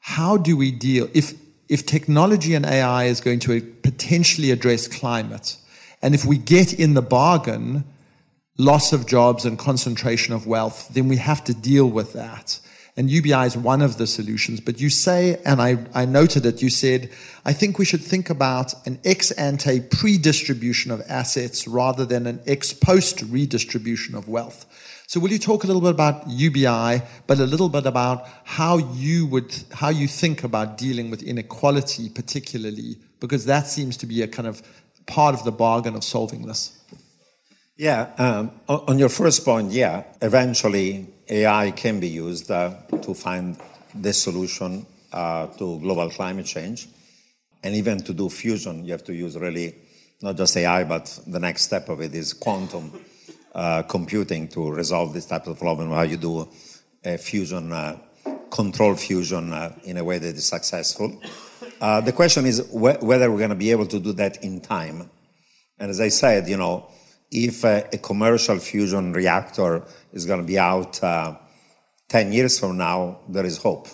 [0.00, 1.08] how do we deal?
[1.12, 1.32] If,
[1.68, 5.56] if technology and AI is going to potentially address climate,
[6.02, 7.84] and if we get in the bargain,
[8.58, 12.60] loss of jobs and concentration of wealth, then we have to deal with that.
[12.96, 14.58] And UBI is one of the solutions.
[14.58, 17.10] But you say, and I, I noted it, you said,
[17.44, 22.40] I think we should think about an ex ante pre-distribution of assets rather than an
[22.44, 24.66] ex post redistribution of wealth.
[25.06, 28.78] So will you talk a little bit about UBI, but a little bit about how
[28.78, 34.22] you would, how you think about dealing with inequality particularly, because that seems to be
[34.22, 34.60] a kind of
[35.06, 36.77] part of the bargain of solving this?
[37.78, 43.56] Yeah, um, on your first point, yeah, eventually AI can be used uh, to find
[43.94, 46.88] the solution uh, to global climate change.
[47.62, 49.76] And even to do fusion, you have to use really
[50.20, 52.90] not just AI, but the next step of it is quantum
[53.54, 56.48] uh, computing to resolve this type of problem, how you do
[57.04, 57.96] a fusion, uh,
[58.50, 61.16] control fusion uh, in a way that is successful.
[61.80, 64.60] Uh, the question is wh- whether we're going to be able to do that in
[64.60, 65.08] time.
[65.78, 66.90] And as I said, you know,
[67.30, 71.36] if a, a commercial fusion reactor is going to be out uh,
[72.08, 73.88] 10 years from now, there is hope.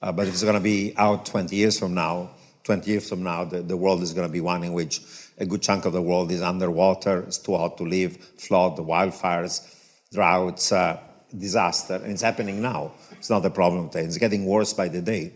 [0.00, 2.30] Uh, but if it's going to be out 20 years from now,
[2.64, 5.00] 20 years from now, the, the world is going to be one in which
[5.38, 9.74] a good chunk of the world is underwater, it's too hot to live, flood, wildfires,
[10.12, 10.98] droughts, uh,
[11.36, 11.94] disaster.
[11.94, 12.92] And it's happening now.
[13.12, 14.04] It's not a problem today.
[14.04, 15.32] It's getting worse by the day.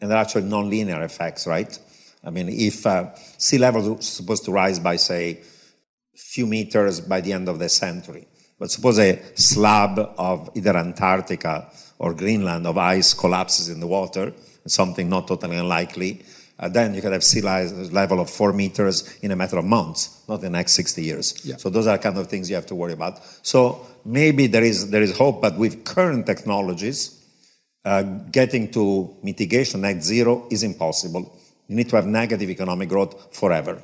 [0.00, 1.78] And there are actually non-linear effects, right?
[2.24, 5.40] I mean, if uh, sea level is supposed to rise by, say,
[6.20, 8.26] few meters by the end of the century,
[8.58, 14.32] but suppose a slab of either Antarctica or Greenland of ice collapses in the water,
[14.66, 16.22] something not totally unlikely,
[16.58, 20.22] uh, then you could have sea level of four meters in a matter of months,
[20.28, 21.40] not the next 60 years.
[21.44, 21.56] Yeah.
[21.56, 23.20] So those are kind of things you have to worry about.
[23.42, 27.16] So maybe there is, there is hope, but with current technologies,
[27.82, 31.34] uh, getting to mitigation net zero is impossible.
[31.66, 33.82] You need to have negative economic growth forever.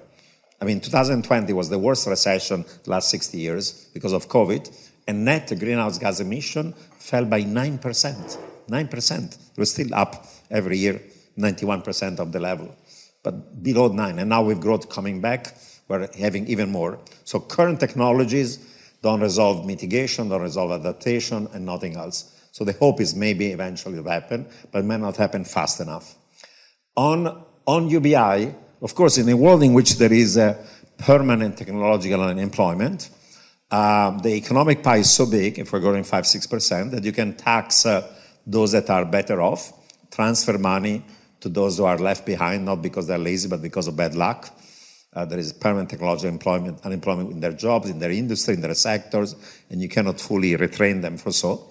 [0.60, 4.74] I mean, 2020 was the worst recession the last 60 years because of COVID,
[5.06, 8.38] and net greenhouse gas emission fell by 9%.
[8.68, 9.38] 9%.
[9.56, 11.00] We're still up every year,
[11.38, 12.74] 91% of the level,
[13.22, 14.18] but below 9.
[14.18, 15.54] And now with growth coming back,
[15.88, 16.98] we're having even more.
[17.24, 18.58] So current technologies
[19.02, 22.32] don't resolve mitigation, don't resolve adaptation, and nothing else.
[22.50, 26.16] So the hope is maybe eventually it'll happen, but it may not happen fast enough.
[26.96, 28.54] On, on UBI,
[28.86, 30.56] of course, in a world in which there is a
[30.96, 33.10] permanent technological unemployment,
[33.68, 37.34] um, the economic pie is so big, if we're growing 5 6%, that you can
[37.34, 38.06] tax uh,
[38.46, 39.72] those that are better off,
[40.12, 41.04] transfer money
[41.40, 44.56] to those who are left behind, not because they're lazy, but because of bad luck.
[45.12, 48.74] Uh, there is permanent technological employment, unemployment in their jobs, in their industry, in their
[48.74, 49.34] sectors,
[49.68, 51.68] and you cannot fully retrain them for so.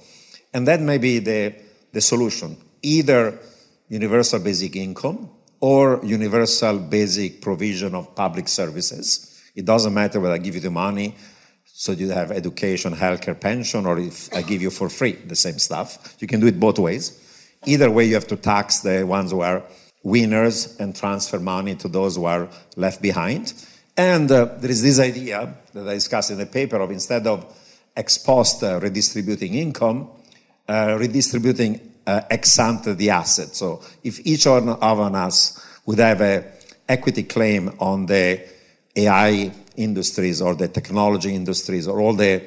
[0.53, 1.55] And that may be the,
[1.93, 2.57] the solution.
[2.81, 3.39] Either
[3.87, 5.29] universal basic income,
[5.65, 9.41] or universal basic provision of public services.
[9.55, 11.15] It doesn't matter whether I give you the money
[11.63, 15.57] so you have education, healthcare, pension, or if I give you for free the same
[15.57, 16.17] stuff.
[16.19, 17.03] You can do it both ways.
[17.65, 19.63] Either way, you have to tax the ones who are
[20.03, 23.51] winners and transfer money to those who are left behind.
[23.97, 27.43] And uh, there is this idea that I discussed in the paper of instead of
[27.97, 30.09] ex post uh, redistributing income,
[30.69, 33.55] uh, redistributing uh, ex ante the asset.
[33.55, 36.45] So if each one of us would have a
[36.87, 38.41] equity claim on the
[38.95, 42.43] AI industries or the technology industries or all the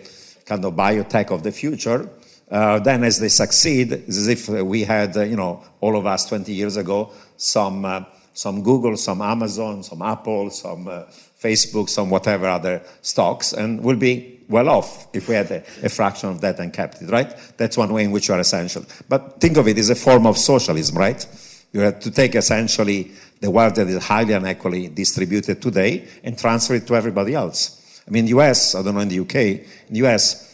[0.47, 2.09] kind of biotech of the future,
[2.51, 6.07] uh, then as they succeed, it's as if we had, uh, you know, all of
[6.07, 11.03] us 20 years ago, some, uh, some Google, some Amazon, some Apple, some uh,
[11.43, 15.89] Facebook, some whatever other stocks, and we'll be well off if we had a, a,
[15.89, 17.35] fraction of that and kept it, right?
[17.57, 18.85] That's one way in which you are essential.
[19.09, 21.25] But think of it as a form of socialism, right?
[21.73, 26.75] You have to take essentially the wealth that is highly unequally distributed today and transfer
[26.75, 28.03] it to everybody else.
[28.07, 30.49] I mean, the US, I don't know in the UK, in the US,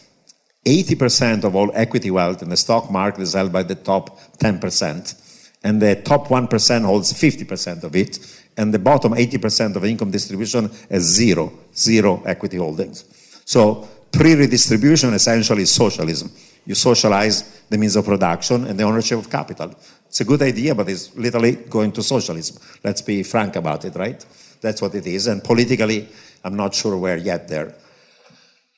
[0.65, 5.21] 80% of all equity wealth in the stock market is held by the top 10%.
[5.63, 8.19] And the top 1% holds 50% of it.
[8.57, 13.05] And the bottom 80% of income distribution has zero, zero equity holdings.
[13.45, 16.31] So pre-redistribution essentially is socialism.
[16.65, 19.73] You socialize the means of production and the ownership of capital.
[20.07, 22.57] It's a good idea, but it's literally going to socialism.
[22.83, 24.25] Let's be frank about it, right?
[24.61, 25.27] That's what it is.
[25.27, 26.09] And politically,
[26.43, 27.75] I'm not sure we're yet there.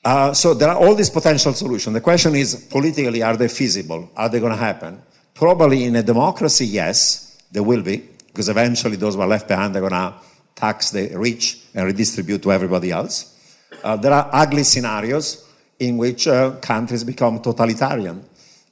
[0.04, 1.94] Uh, so there are all these potential solutions.
[1.94, 4.10] The question is, politically, are they feasible?
[4.16, 5.02] Are they going to happen?
[5.34, 7.96] Probably in a democracy, yes, they will be,
[8.26, 10.14] because eventually those who are left behind are going to
[10.54, 13.37] tax the rich and redistribute to everybody else.
[13.82, 15.44] Uh, there are ugly scenarios
[15.78, 18.24] in which uh, countries become totalitarian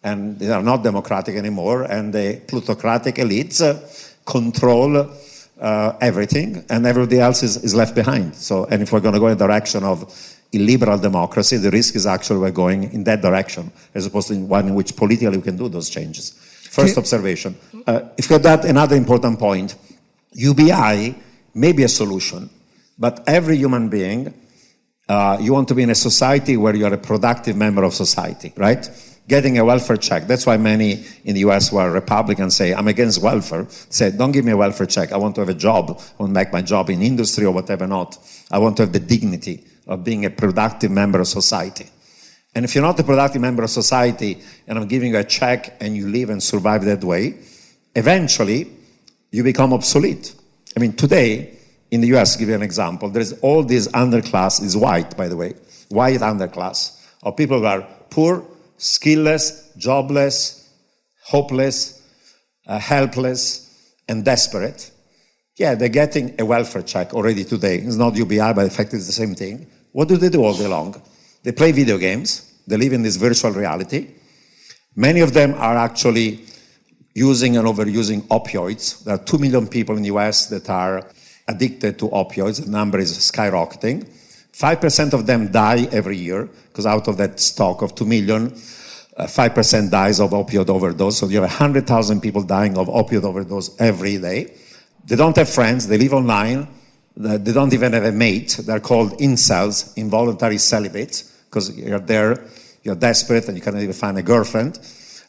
[0.06, 3.74] and they are not democratic anymore, and the plutocratic elites uh,
[4.24, 5.10] control
[5.60, 8.34] uh, everything, and everybody else is, is, left behind.
[8.36, 9.98] So, and if we're going to go in the direction of
[10.52, 14.68] illiberal democracy, the risk is actually we're going in that direction, as opposed to one
[14.68, 16.30] in which politically we can do those changes.
[16.70, 17.00] First okay.
[17.00, 17.56] observation.
[17.84, 19.74] Uh, if you that, another important point,
[20.32, 21.16] UBI
[21.54, 22.48] may be a solution,
[22.96, 24.32] but every human being
[25.08, 27.94] uh, you want to be in a society where you are a productive member of
[27.94, 28.88] society, right?
[29.28, 30.26] getting a welfare check.
[30.26, 33.66] That's why many in the US who are Republicans say, I'm against welfare.
[33.68, 35.12] Say, don't give me a welfare check.
[35.12, 35.90] I want to have a job.
[35.90, 38.18] I want to make my job in industry or whatever not.
[38.50, 41.88] I want to have the dignity of being a productive member of society.
[42.54, 45.76] And if you're not a productive member of society and I'm giving you a check
[45.80, 47.38] and you live and survive that way,
[47.94, 48.70] eventually
[49.30, 50.34] you become obsolete.
[50.76, 51.55] I mean, today
[51.96, 55.36] in the US, give you an example, there's all this underclass, is white, by the
[55.36, 55.54] way,
[55.88, 58.46] white underclass of people who are poor,
[58.78, 60.70] skillless, jobless,
[61.24, 62.02] hopeless,
[62.66, 63.44] uh, helpless,
[64.08, 64.90] and desperate.
[65.56, 67.78] Yeah, they're getting a welfare check already today.
[67.78, 69.66] It's not UBI, but in fact, it's the same thing.
[69.92, 71.00] What do they do all day long?
[71.42, 72.52] They play video games.
[72.66, 74.08] They live in this virtual reality.
[74.94, 76.44] Many of them are actually
[77.14, 79.02] using and overusing opioids.
[79.04, 81.08] There are 2 million people in the US that are
[81.48, 82.64] addicted to opioids.
[82.64, 84.08] The number is skyrocketing.
[84.52, 88.52] 5% of them die every year, because out of that stock of 2 million,
[89.16, 91.18] uh, 5% dies of opioid overdose.
[91.18, 94.54] So you have 100,000 people dying of opioid overdose every day.
[95.04, 96.68] They don't have friends, they live online,
[97.16, 98.60] they don't even have a mate.
[98.62, 102.44] They're called incels, involuntary celibates, because you're there,
[102.82, 104.78] you're desperate, and you cannot even find a girlfriend.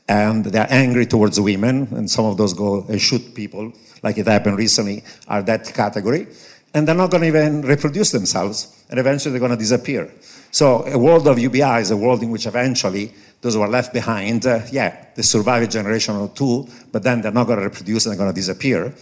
[0.09, 4.27] And they're angry towards women, and some of those go and shoot people, like it
[4.27, 6.27] happened recently, are that category
[6.73, 10.11] and they're not going to even reproduce themselves, and eventually they're going to disappear.
[10.51, 13.93] So a world of UBI is a world in which eventually those who are left
[13.93, 17.65] behind, uh, yeah, they survive a generation or two, but then they're not going to
[17.65, 18.93] reproduce and they're going to disappear.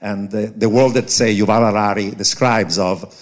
[0.00, 3.12] And the, the world that, say, Yuval Harari describes of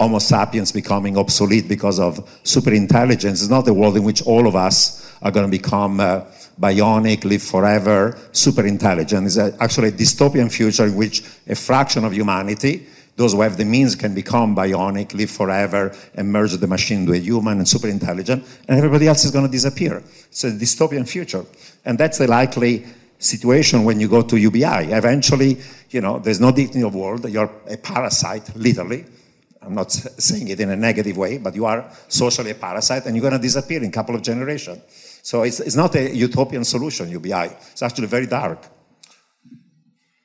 [0.00, 4.56] Homo sapiens becoming obsolete because of superintelligence is not the world in which all of
[4.56, 6.22] us are going to become uh,
[6.60, 9.26] bionic, live forever, super intelligent.
[9.26, 12.86] It's actually a dystopian future in which a fraction of humanity
[13.16, 17.12] those who have the means can become bionic, live forever, and merge the machine into
[17.12, 20.02] a human and super intelligent, and everybody else is going to disappear.
[20.26, 21.44] It's a dystopian future.
[21.84, 22.84] And that's the likely
[23.18, 24.92] situation when you go to UBI.
[24.92, 25.58] Eventually,
[25.90, 27.28] you know, there's no dignity of world.
[27.28, 29.04] You're a parasite, literally.
[29.62, 33.16] I'm not saying it in a negative way, but you are socially a parasite, and
[33.16, 35.13] you're going to disappear in a couple of generations.
[35.24, 37.48] So it's, it's not a utopian solution, UBI.
[37.72, 38.58] It's actually very dark.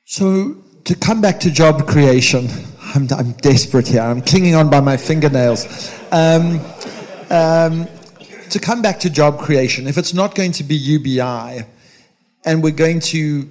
[0.04, 2.48] So to come back to job creation,
[2.94, 4.02] I'm, I'm desperate here.
[4.02, 5.90] I'm clinging on by my fingernails.
[6.12, 6.60] Um,
[7.30, 7.88] um,
[8.50, 11.64] to come back to job creation, if it's not going to be UBI,
[12.44, 13.48] and we're going to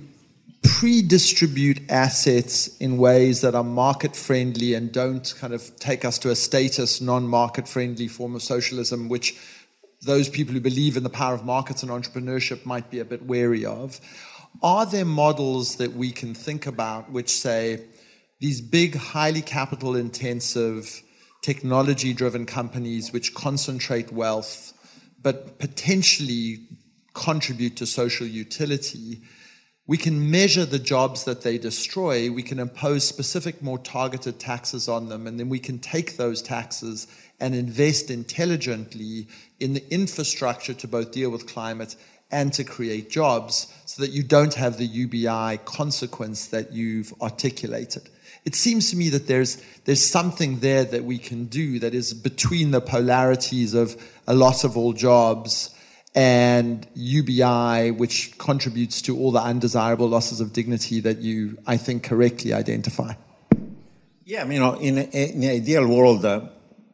[0.61, 6.29] pre-distribute assets in ways that are market friendly and don't kind of take us to
[6.29, 9.35] a status non-market friendly form of socialism, which
[10.01, 13.25] those people who believe in the power of markets and entrepreneurship might be a bit
[13.25, 13.99] wary of.
[14.63, 17.85] Are there models that we can think about which say
[18.39, 21.01] these big, highly capital intensive,
[21.41, 24.73] technology driven companies which concentrate wealth
[25.21, 26.59] but potentially
[27.13, 29.21] contribute to social utility?
[29.85, 32.31] We can measure the jobs that they destroy.
[32.31, 36.41] We can impose specific, more targeted taxes on them, and then we can take those
[36.41, 37.07] taxes
[37.39, 39.27] and invest intelligently
[39.59, 41.95] in the infrastructure to both deal with climate
[42.31, 48.09] and to create jobs so that you don't have the UBI consequence that you've articulated.
[48.45, 52.13] It seems to me that there's, there's something there that we can do that is
[52.13, 55.75] between the polarities of a loss of all jobs
[56.15, 62.03] and UBI, which contributes to all the undesirable losses of dignity that you, I think,
[62.03, 63.13] correctly identify.
[64.25, 66.41] Yeah, I mean, in, in the ideal world, uh,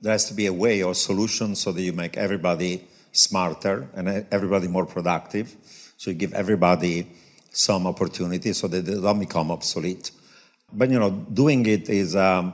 [0.06, 4.28] there has to be a way or solution so that you make everybody smarter and
[4.30, 5.56] everybody more productive.
[5.97, 7.08] So you give everybody
[7.49, 10.12] some opportunity so that they don't become obsolete.
[10.72, 12.53] But you know, doing it is um,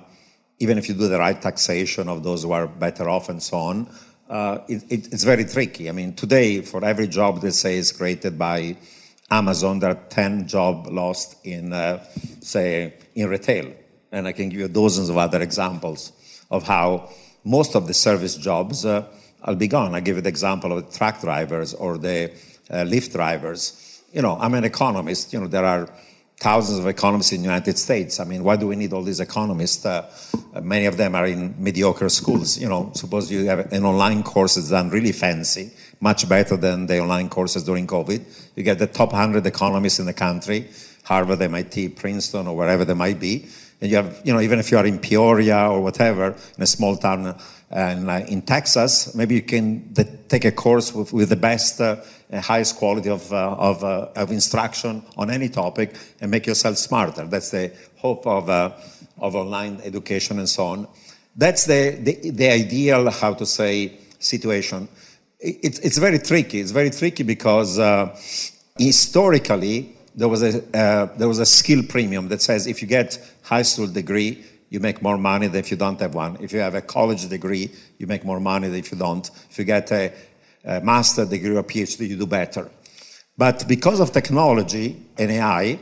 [0.59, 3.57] even if you do the right taxation of those who are better off and so
[3.57, 3.93] on,
[4.29, 5.89] uh, it, it, it's very tricky.
[5.89, 8.77] I mean, today for every job they say is created by
[9.29, 12.01] Amazon, there are ten jobs lost in, uh,
[12.39, 13.73] say, in retail,
[14.09, 16.13] and I can give you dozens of other examples
[16.49, 17.09] of how
[17.43, 18.85] most of the service jobs.
[18.85, 19.05] Uh,
[19.43, 19.95] I'll be gone.
[19.95, 22.31] I give you the example of the truck drivers or the
[22.69, 24.01] uh, Lyft drivers.
[24.13, 25.33] You know, I'm an economist.
[25.33, 25.89] You know, there are
[26.41, 28.19] thousands of economists in the United States.
[28.19, 29.85] I mean, why do we need all these economists?
[29.85, 30.11] Uh,
[30.61, 32.57] many of them are in mediocre schools.
[32.59, 36.87] You know, suppose you have an online course that's done really fancy, much better than
[36.87, 38.51] the online courses during COVID.
[38.55, 40.67] You get the top 100 economists in the country,
[41.03, 43.47] Harvard, MIT, Princeton, or wherever they might be.
[43.81, 46.67] And you have, you know, even if you are in Peoria or whatever, in a
[46.67, 47.35] small town
[47.71, 49.93] and uh, in Texas, maybe you can
[50.27, 51.95] take a course with, with the best, uh,
[52.31, 57.25] highest quality of, uh, of, uh, of, instruction on any topic and make yourself smarter.
[57.25, 58.71] That's the hope of, uh,
[59.17, 60.87] of online education and so on.
[61.35, 64.89] That's the, the, the ideal, how to say, situation.
[65.39, 66.59] It's, it's very tricky.
[66.59, 68.15] It's very tricky because uh,
[68.77, 73.17] historically there was a uh, there was a skill premium that says if you get
[73.43, 76.37] high school degree you make more money than if you don't have one.
[76.39, 79.29] If you have a college degree, you make more money than if you don't.
[79.49, 80.13] If you get a,
[80.63, 82.71] a master degree or PhD, you do better.
[83.37, 85.77] But because of technology and AI,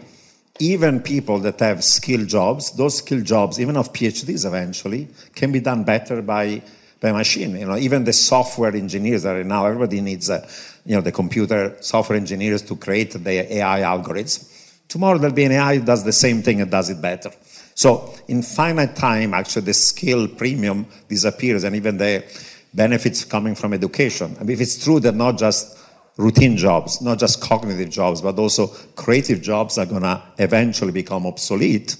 [0.59, 5.59] even people that have skill jobs, those skill jobs, even of PhDs eventually, can be
[5.59, 6.63] done better by
[6.99, 7.57] by machine.
[7.57, 10.47] You know, even the software engineers that are now everybody needs, uh,
[10.85, 14.47] you know, the computer software engineers to create the AI algorithms.
[14.87, 17.31] Tomorrow there'll be an AI that does the same thing and does it better.
[17.75, 22.25] So in finite time, actually, the skill premium disappears, and even the
[22.73, 24.35] benefits coming from education.
[24.39, 25.77] I mean, if it's true that not just
[26.17, 31.25] routine jobs, not just cognitive jobs, but also creative jobs are going to eventually become
[31.25, 31.95] obsolete,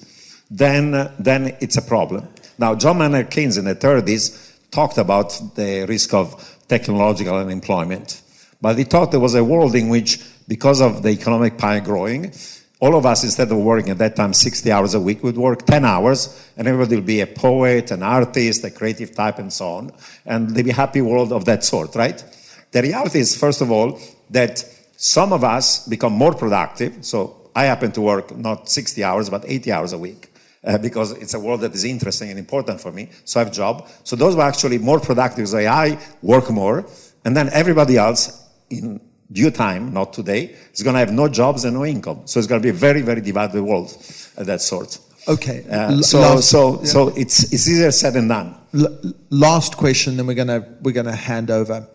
[0.52, 2.28] then, then it's a problem.
[2.58, 8.22] Now, John Maynard Keynes in the 30s talked about the risk of technological unemployment.
[8.62, 12.34] But he thought there was a world in which, because of the economic pie growing,
[12.82, 15.66] all of us, instead of working at that time 60 hours a week, would work
[15.66, 19.68] 10 hours, and everybody will be a poet, an artist, a creative type, and so
[19.68, 19.92] on.
[20.26, 22.24] And there'll be a happy world of that sort, right?
[22.72, 24.00] The reality is, first of all,
[24.30, 24.64] that
[24.96, 27.06] some of us become more productive.
[27.06, 30.30] So I happen to work not 60 hours, but 80 hours a week
[30.64, 33.10] uh, because it's a world that is interesting and important for me.
[33.26, 33.88] So I have a job.
[34.04, 35.48] So those were actually more productive.
[35.48, 36.86] So I work more,
[37.26, 39.02] and then everybody else in
[39.32, 42.22] due time, not today, is going to have no jobs and no income.
[42.26, 43.96] So it's going to be a very, very divided world
[44.38, 45.00] of that sort.
[45.28, 45.66] Okay.
[45.70, 46.86] Uh, so, last, so, yeah.
[46.86, 48.56] so it's it's easier said than done.
[48.74, 49.00] L-
[49.30, 51.88] last question, then we're gonna we're gonna hand over.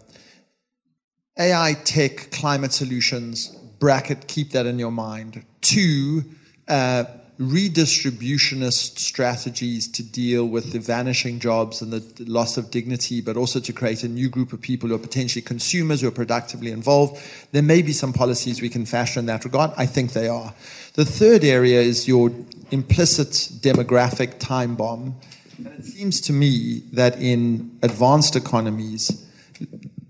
[1.37, 3.49] AI tech climate solutions
[3.81, 4.29] bracket.
[4.29, 5.45] Keep that in your mind.
[5.61, 6.23] Two.
[6.69, 7.05] Uh,
[7.39, 13.59] redistributionist strategies to deal with the vanishing jobs and the loss of dignity, but also
[13.59, 17.21] to create a new group of people who are potentially consumers who are productively involved.
[17.51, 19.73] There may be some policies we can fashion in that regard.
[19.77, 20.55] I think they are.
[20.95, 22.31] The third area is your
[22.71, 23.31] implicit
[23.61, 25.17] demographic time bomb.
[25.59, 29.24] And it seems to me that in advanced economies,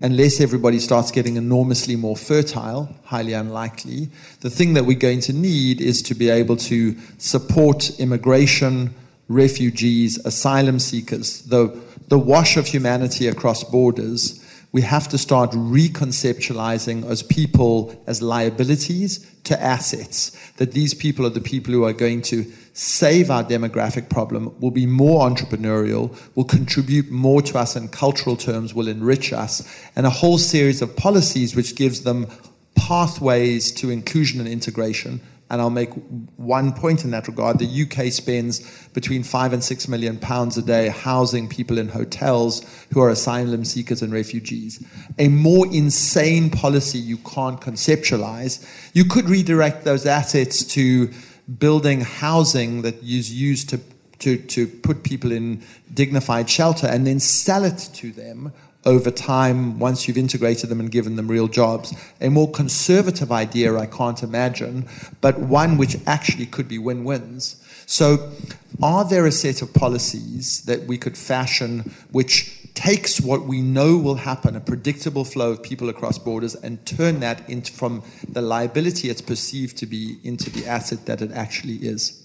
[0.01, 4.09] unless everybody starts getting enormously more fertile, highly unlikely,
[4.41, 8.93] the thing that we're going to need is to be able to support immigration,
[9.27, 11.79] refugees, asylum seekers, the,
[12.09, 14.41] the wash of humanity across borders.
[14.75, 21.29] We have to start reconceptualizing as people as liabilities to assets, that these people are
[21.29, 26.43] the people who are going to save our demographic problem, will be more entrepreneurial, will
[26.43, 29.65] contribute more to us in cultural terms, will enrich us,
[29.95, 32.27] and a whole series of policies which gives them
[32.75, 35.21] pathways to inclusion and integration.
[35.49, 35.91] And I'll make
[36.37, 37.59] one point in that regard.
[37.59, 42.65] The UK spends between five and six million pounds a day housing people in hotels
[42.91, 44.83] who are asylum seekers and refugees.
[45.19, 48.67] A more insane policy you can't conceptualize.
[48.93, 51.11] You could redirect those assets to
[51.59, 53.79] building housing that is used to,
[54.19, 55.61] to, to put people in
[55.93, 58.51] dignified shelter and then sell it to them
[58.85, 61.93] over time once you've integrated them and given them real jobs.
[62.21, 64.87] A more conservative idea I can't imagine,
[65.21, 67.61] but one which actually could be win wins.
[67.87, 68.31] So,
[68.81, 73.95] are there a set of policies that we could fashion which takes what we know
[73.95, 78.41] will happen, a predictable flow of people across borders, and turn that into from the
[78.41, 82.21] liability it's perceived to be into the asset that it actually is?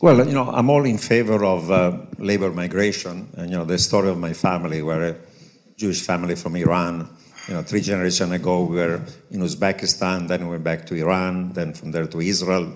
[0.00, 3.30] Well, you know, I'm all in favor of uh, labor migration.
[3.34, 5.16] And, you know, the story of my family, where
[5.76, 7.08] Jewish family from Iran,
[7.48, 9.00] you know, three generations ago, we were
[9.30, 12.72] in Uzbekistan, then we went back to Iran, then from there to Israel,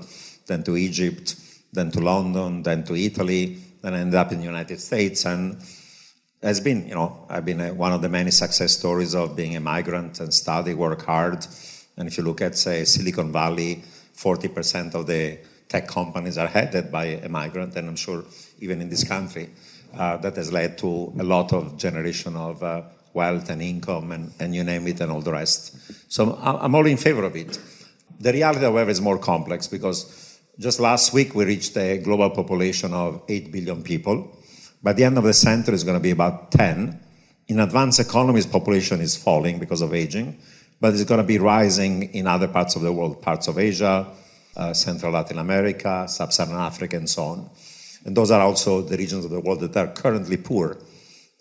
[0.46, 1.34] then to Egypt,
[1.72, 5.24] then to London, then to Italy, then I ended up in the United States.
[5.24, 5.60] And
[6.42, 9.56] has been, you know, I've been a, one of the many success stories of being
[9.56, 11.46] a migrant and study, work hard.
[11.96, 13.82] And if you look at, say, Silicon Valley,
[14.16, 15.38] 40% of the
[15.68, 18.24] tech companies are headed by a migrant, and I'm sure
[18.60, 19.50] even in this country,
[19.92, 22.82] that has led to a lot of generation of uh,
[23.12, 25.76] wealth and income and, and you name it and all the rest.
[26.12, 27.58] So I'm all in favor of it.
[28.18, 32.92] The reality, however, is more complex because just last week we reached a global population
[32.92, 34.36] of 8 billion people
[34.82, 36.98] by the end of the century, it's going to be about 10.
[37.48, 40.38] In advanced economies, population is falling because of aging,
[40.80, 44.06] but it's going to be rising in other parts of the world, parts of Asia,
[44.56, 47.50] uh, Central Latin America, Sub-Saharan Africa, and so on.
[48.04, 50.78] And those are also the regions of the world that are currently poor.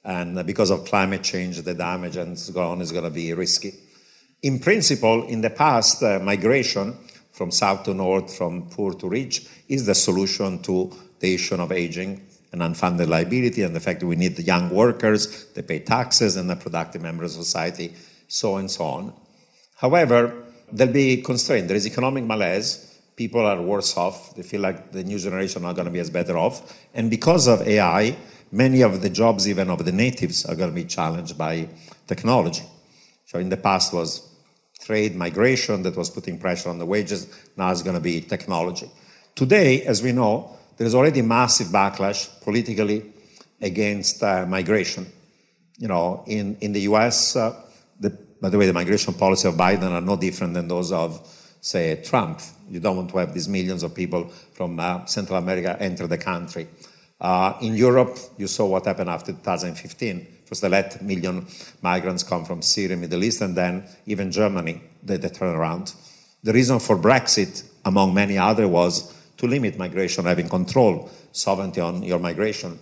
[0.04, 3.74] And because of climate change, the damage and so on is going to be risky.
[4.42, 6.96] In principle, in the past, uh, migration
[7.32, 11.72] from south to north, from poor to rich, is the solution to the issue of
[11.72, 15.80] aging and unfunded liability and the fact that we need the young workers, they pay
[15.80, 17.94] taxes, and the productive members of society
[18.28, 19.14] so and so on.
[19.76, 21.68] However, there'll be constraint.
[21.68, 22.89] There is economic malaise.
[23.20, 24.34] People are worse off.
[24.34, 26.74] They feel like the new generation are not going to be as better off.
[26.94, 28.16] And because of AI,
[28.50, 31.68] many of the jobs, even of the natives, are going to be challenged by
[32.08, 32.64] technology.
[33.26, 34.26] So in the past was
[34.80, 37.28] trade, migration that was putting pressure on the wages.
[37.58, 38.90] Now it's going to be technology.
[39.36, 43.04] Today, as we know, there is already massive backlash politically
[43.60, 45.06] against uh, migration.
[45.78, 47.54] You know, in, in the US, uh,
[48.00, 51.20] the, by the way, the migration policy of Biden are no different than those of,
[51.62, 52.42] say, Trump.
[52.70, 56.18] You don't want to have these millions of people from uh, Central America enter the
[56.18, 56.68] country.
[57.20, 60.28] Uh, in Europe, you saw what happened after 2015.
[60.46, 61.46] First, they let million
[61.82, 65.94] migrants come from Syria, Middle East, and then even Germany, they, they turn around.
[66.44, 72.04] The reason for Brexit, among many other, was to limit migration, having control, sovereignty on
[72.04, 72.80] your migration.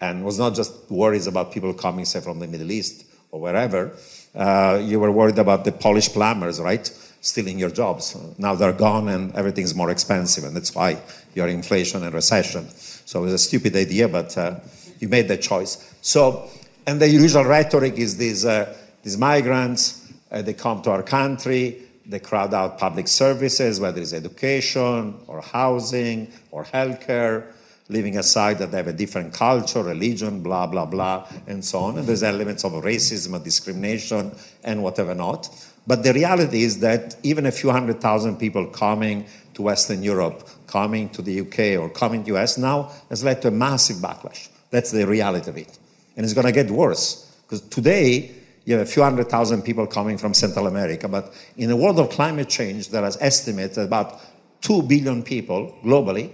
[0.00, 3.96] And was not just worries about people coming, say, from the Middle East or wherever.
[4.34, 6.88] Uh, you were worried about the Polish plumbers, right?
[7.22, 8.16] Stealing your jobs.
[8.36, 10.98] Now they're gone and everything's more expensive, and that's why
[11.34, 12.68] you're inflation and recession.
[12.68, 14.56] So it was a stupid idea, but uh,
[14.98, 15.94] you made that choice.
[16.02, 16.50] So,
[16.84, 21.82] and the usual rhetoric is these, uh, these migrants, uh, they come to our country,
[22.06, 27.46] they crowd out public services, whether it's education or housing or healthcare,
[27.88, 31.98] leaving aside that they have a different culture, religion, blah, blah, blah, and so on.
[31.98, 34.32] And there's elements of racism, discrimination,
[34.64, 35.48] and whatever not.
[35.86, 40.48] But the reality is that even a few hundred thousand people coming to Western Europe,
[40.66, 43.96] coming to the UK or coming to the US now has led to a massive
[43.96, 44.48] backlash.
[44.70, 45.78] That's the reality of it.
[46.16, 47.36] And it's going to get worse.
[47.42, 51.08] Because today, you have a few hundred thousand people coming from Central America.
[51.08, 54.20] But in the world of climate change, there is estimated about
[54.62, 56.32] 2 billion people globally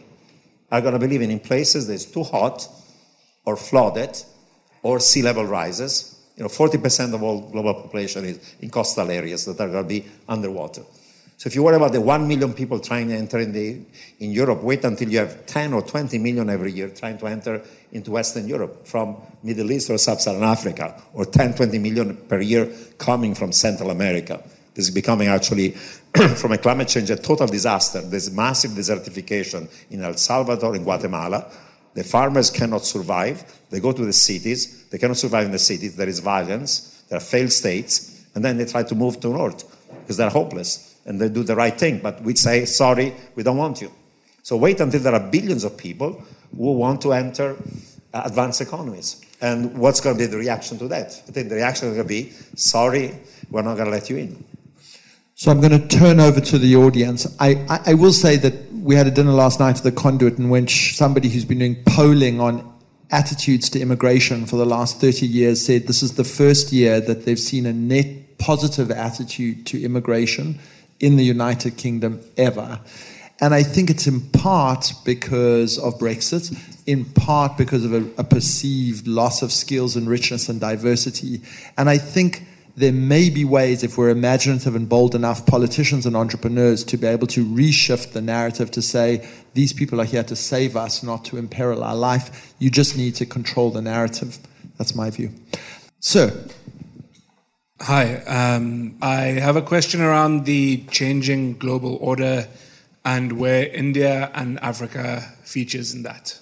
[0.70, 2.68] are going to be living in places that's too hot
[3.46, 4.22] or flooded
[4.82, 6.17] or sea level rises.
[6.38, 9.88] You know, 40% of all global population is in coastal areas that are going to
[9.88, 10.82] be underwater.
[11.36, 13.80] So if you worry about the 1 million people trying to enter in, the,
[14.20, 17.62] in Europe, wait until you have 10 or 20 million every year trying to enter
[17.90, 22.72] into Western Europe from Middle East or Sub-Saharan Africa, or 10, 20 million per year
[22.98, 24.42] coming from Central America.
[24.74, 25.70] This is becoming actually,
[26.36, 28.00] from a climate change, a total disaster.
[28.00, 31.50] There's massive desertification in El Salvador, in Guatemala.
[31.94, 33.44] The farmers cannot survive.
[33.70, 34.77] They go to the cities.
[34.90, 35.96] They cannot survive in the cities.
[35.96, 37.04] There is violence.
[37.08, 38.24] There are failed states.
[38.34, 39.64] And then they try to move to the north
[40.00, 42.00] because they're hopeless and they do the right thing.
[42.00, 43.90] But we say, sorry, we don't want you.
[44.42, 46.22] So wait until there are billions of people
[46.56, 47.56] who want to enter
[48.14, 49.24] uh, advanced economies.
[49.40, 51.22] And what's going to be the reaction to that?
[51.28, 53.18] I think the reaction is going to be, sorry,
[53.50, 54.44] we're not going to let you in.
[55.34, 57.26] So I'm going to turn over to the audience.
[57.38, 60.38] I, I, I will say that we had a dinner last night at the Conduit
[60.38, 62.77] in which somebody who's been doing polling on
[63.10, 67.24] attitudes to immigration for the last 30 years said this is the first year that
[67.24, 70.58] they've seen a net positive attitude to immigration
[71.00, 72.80] in the United Kingdom ever.
[73.40, 76.56] And I think it's in part because of Brexit,
[76.86, 81.40] in part because of a, a, perceived loss of skills and richness and diversity.
[81.76, 82.42] And I think
[82.76, 87.06] there may be ways, if we're imaginative and bold enough, politicians and entrepreneurs, to be
[87.06, 89.28] able to reshift the narrative to say,
[89.58, 92.54] these people are here to save us, not to imperil our life.
[92.60, 94.38] You just need to control the narrative.
[94.76, 95.30] That's my view.
[95.98, 96.26] Sir,
[97.80, 102.48] Hi, um, I have a question around the changing global order
[103.04, 106.38] and where India and Africa features in that.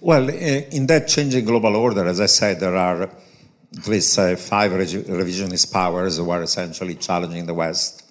[0.00, 4.70] Well, in that changing global order, as I said, there are at least uh, five
[4.72, 8.04] revisionist powers who are essentially challenging the West.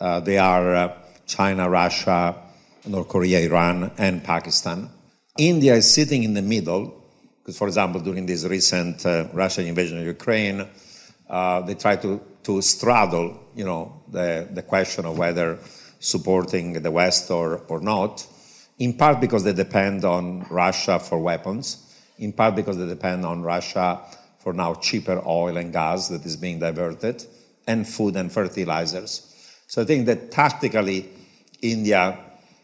[0.00, 2.43] Uh, they are uh, China, Russia,
[2.86, 4.90] North Korea, Iran, and Pakistan.
[5.38, 7.02] India is sitting in the middle,
[7.38, 10.66] because, for example, during this recent uh, Russian invasion of Ukraine,
[11.28, 15.58] uh, they try to, to straddle, you know, the, the question of whether
[15.98, 18.26] supporting the West or, or not,
[18.78, 23.42] in part because they depend on Russia for weapons, in part because they depend on
[23.42, 24.00] Russia
[24.38, 27.24] for now cheaper oil and gas that is being diverted,
[27.66, 29.30] and food and fertilizers.
[29.66, 31.08] So I think that tactically,
[31.62, 32.18] India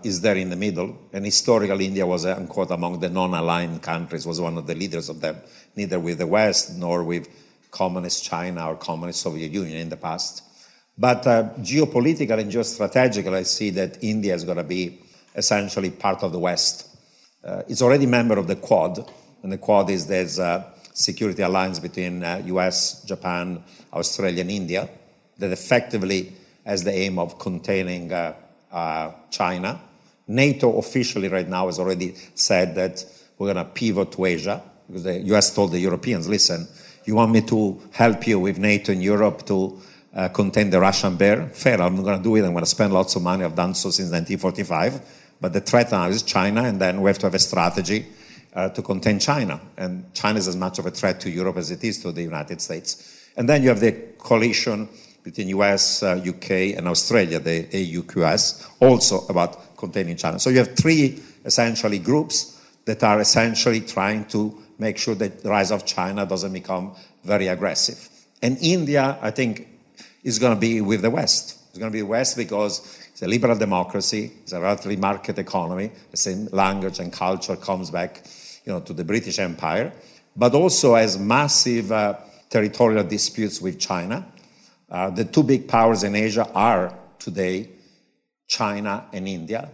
[0.05, 4.27] is there in the middle, and historically, India was, unquote, among the non aligned countries,
[4.27, 5.37] was one of the leaders of them,
[5.77, 7.29] neither with the West nor with
[7.71, 10.43] communist China or communist Soviet Union in the past.
[10.99, 15.01] But uh, geopolitically and geostrategically, I see that India is going to be
[15.35, 16.89] essentially part of the West.
[17.43, 19.11] Uh, it's already a member of the Quad,
[19.43, 24.89] and the Quad is this uh, security alliance between US, uh, Japan, Australia, and India
[25.39, 26.33] that effectively
[26.65, 28.35] has the aim of containing uh,
[28.71, 29.81] uh, China.
[30.31, 33.05] NATO officially right now has already said that
[33.37, 36.69] we're going to pivot to Asia because the US told the Europeans, listen,
[37.05, 39.81] you want me to help you with NATO in Europe to
[40.15, 41.49] uh, contain the Russian bear.
[41.49, 42.45] Fair, I'm going to do it.
[42.45, 43.45] I'm going to spend lots of money.
[43.45, 45.01] I've done so since 1945.
[45.41, 48.07] But the threat now is China, and then we have to have a strategy
[48.55, 49.61] uh, to contain China.
[49.77, 52.23] And China is as much of a threat to Europe as it is to the
[52.23, 53.31] United States.
[53.37, 54.89] And then you have the coalition
[55.23, 60.39] between US, uh, UK, and Australia, the AUKUS, also about containing China.
[60.39, 65.51] So you have three essentially groups that are essentially trying to make sure that the
[65.51, 66.93] rise of China doesn't become
[67.25, 68.09] very aggressive.
[68.43, 69.69] And India, I think,
[70.25, 71.59] is going to be with the West.
[71.69, 75.39] It's going to be the West because it's a liberal democracy, it's a relatively market
[75.39, 78.23] economy, the same language and culture comes back
[78.65, 79.93] you know, to the British Empire,
[80.37, 82.17] but also has massive uh,
[82.49, 84.27] territorial disputes with China.
[84.91, 87.71] Uh, the two big powers in Asia are today
[88.49, 89.71] China and India.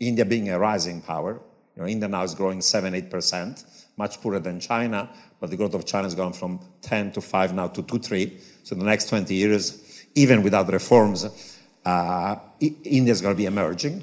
[0.00, 1.40] India being a rising power.
[1.76, 3.64] You know, India now is growing 7 8%,
[3.96, 5.08] much poorer than China,
[5.40, 8.38] but the growth of China has gone from 10 to 5 now to 2 3.
[8.64, 11.26] So the next 20 years, even without reforms,
[11.84, 14.02] uh, India is going to be emerging.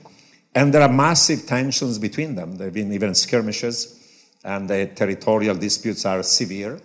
[0.54, 2.56] And there are massive tensions between them.
[2.56, 4.02] There have been even skirmishes,
[4.44, 6.80] and the territorial disputes are severe.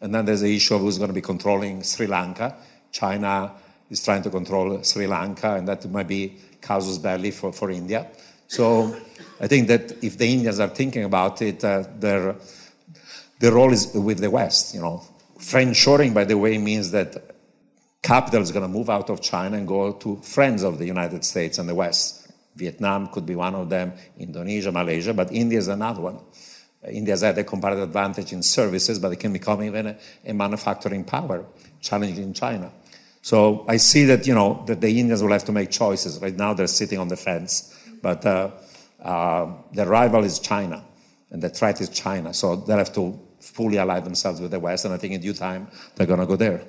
[0.00, 2.56] And then there's the issue of who's going to be controlling Sri Lanka.
[2.92, 3.52] China
[3.90, 8.06] is trying to control Sri Lanka, and that might be casus belli for, for India.
[8.46, 8.96] So
[9.40, 12.36] I think that if the Indians are thinking about it, uh, their,
[13.38, 14.74] their role is with the West.
[14.74, 15.02] You know,
[15.38, 17.34] friendshoring, by the way, means that
[18.02, 21.24] capital is going to move out of China and go to friends of the United
[21.24, 22.32] States and the West.
[22.56, 26.18] Vietnam could be one of them, Indonesia, Malaysia, but India is another one.
[26.90, 30.32] India has had a comparative advantage in services, but it can become even a, a
[30.32, 31.44] manufacturing power,
[31.80, 32.72] challenging China.
[33.22, 36.18] So I see that you know that the Indians will have to make choices.
[36.20, 38.50] Right now they're sitting on the fence, but uh,
[39.02, 40.82] uh, the rival is China,
[41.30, 42.32] and the threat is China.
[42.32, 45.34] So they'll have to fully ally themselves with the West, and I think in due
[45.34, 46.62] time they're going to go there.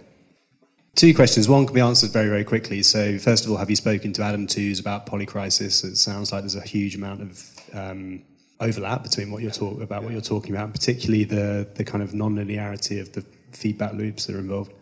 [0.96, 1.48] Two questions.
[1.48, 2.84] One can be answered very, very quickly.
[2.84, 5.86] So, first of all, have you spoken to Adam Tooze about polycrisis?
[5.86, 8.24] It sounds like there's a huge amount of um,
[8.60, 12.14] overlap between what you're talking about, what you're talking about, particularly the the kind of
[12.14, 13.22] non-linearity of the
[13.52, 14.74] feedback loops that are involved.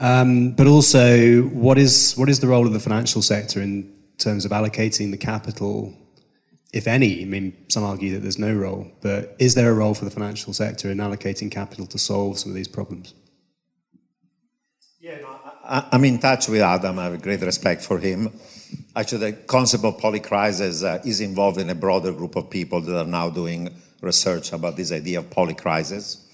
[0.00, 4.44] Um, but also, what is what is the role of the financial sector in terms
[4.44, 5.94] of allocating the capital,
[6.72, 7.22] if any?
[7.22, 10.10] I mean, some argue that there's no role, but is there a role for the
[10.10, 13.14] financial sector in allocating capital to solve some of these problems?
[14.98, 16.98] Yeah, no, I, am in touch with Adam.
[16.98, 18.30] I have great respect for him.
[18.96, 22.98] Actually, the concept of polycrisis uh, is involved in a broader group of people that
[22.98, 23.68] are now doing
[24.00, 26.24] research about this idea of polycrisis.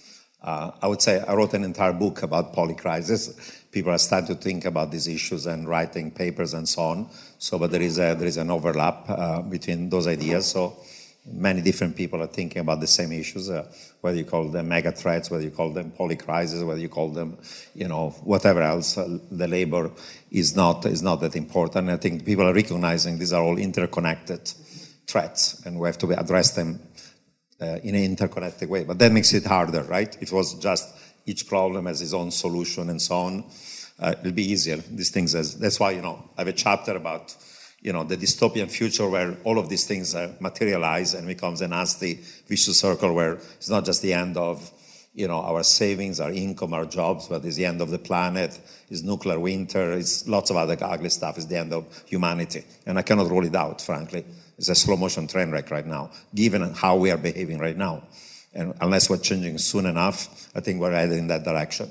[0.43, 3.65] Uh, I would say I wrote an entire book about polycrisis.
[3.73, 7.11] People are starting to think about these issues and writing papers and so on.
[7.39, 10.47] So, but there is a, there is an overlap uh, between those ideas.
[10.47, 10.77] So,
[11.33, 13.71] many different people are thinking about the same issues, uh,
[14.01, 17.37] whether you call them mega threats, whether you call them polycrisis, whether you call them,
[17.75, 18.97] you know, whatever else.
[18.97, 19.91] Uh, the labor
[20.31, 21.91] is not is not that important.
[21.91, 24.53] I think people are recognizing these are all interconnected
[25.07, 26.81] threats, and we have to address them
[27.61, 28.85] uh, in an interconnected way.
[28.85, 30.15] But that makes it harder, right?
[30.21, 30.89] If it was just
[31.27, 33.45] each problem has its own solution and so on,
[33.99, 34.77] uh, it'll be easier.
[34.77, 37.35] These things, as, that's why you know I have a chapter about
[37.81, 41.69] you know, the dystopian future where all of these things uh, materialize and becomes a
[41.69, 42.15] nasty
[42.47, 44.71] vicious circle where it's not just the end of,
[45.15, 48.59] you know, our savings, our income, our jobs, but it's the end of the planet,
[48.91, 52.65] it's nuclear winter, it's lots of other ugly stuff, it's the end of humanity.
[52.85, 54.25] And I cannot rule it out, frankly.
[54.59, 58.03] It's a slow motion train wreck right now, given how we are behaving right now.
[58.53, 61.91] And unless we're changing soon enough, I think we're headed in that direction.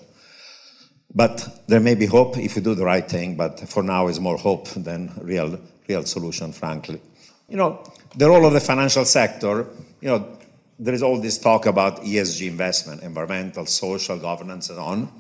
[1.16, 4.20] But there may be hope if we do the right thing, but for now it's
[4.20, 7.02] more hope than real real solution, frankly.
[7.48, 7.84] You know,
[8.16, 9.68] the role of the financial sector,
[10.02, 10.38] you know,
[10.80, 15.12] there is all this talk about ESG investment, environmental, social, governance, and on,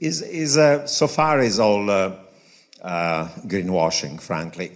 [0.00, 2.16] is, is uh, so far is all uh,
[2.82, 4.72] uh, greenwashing, frankly.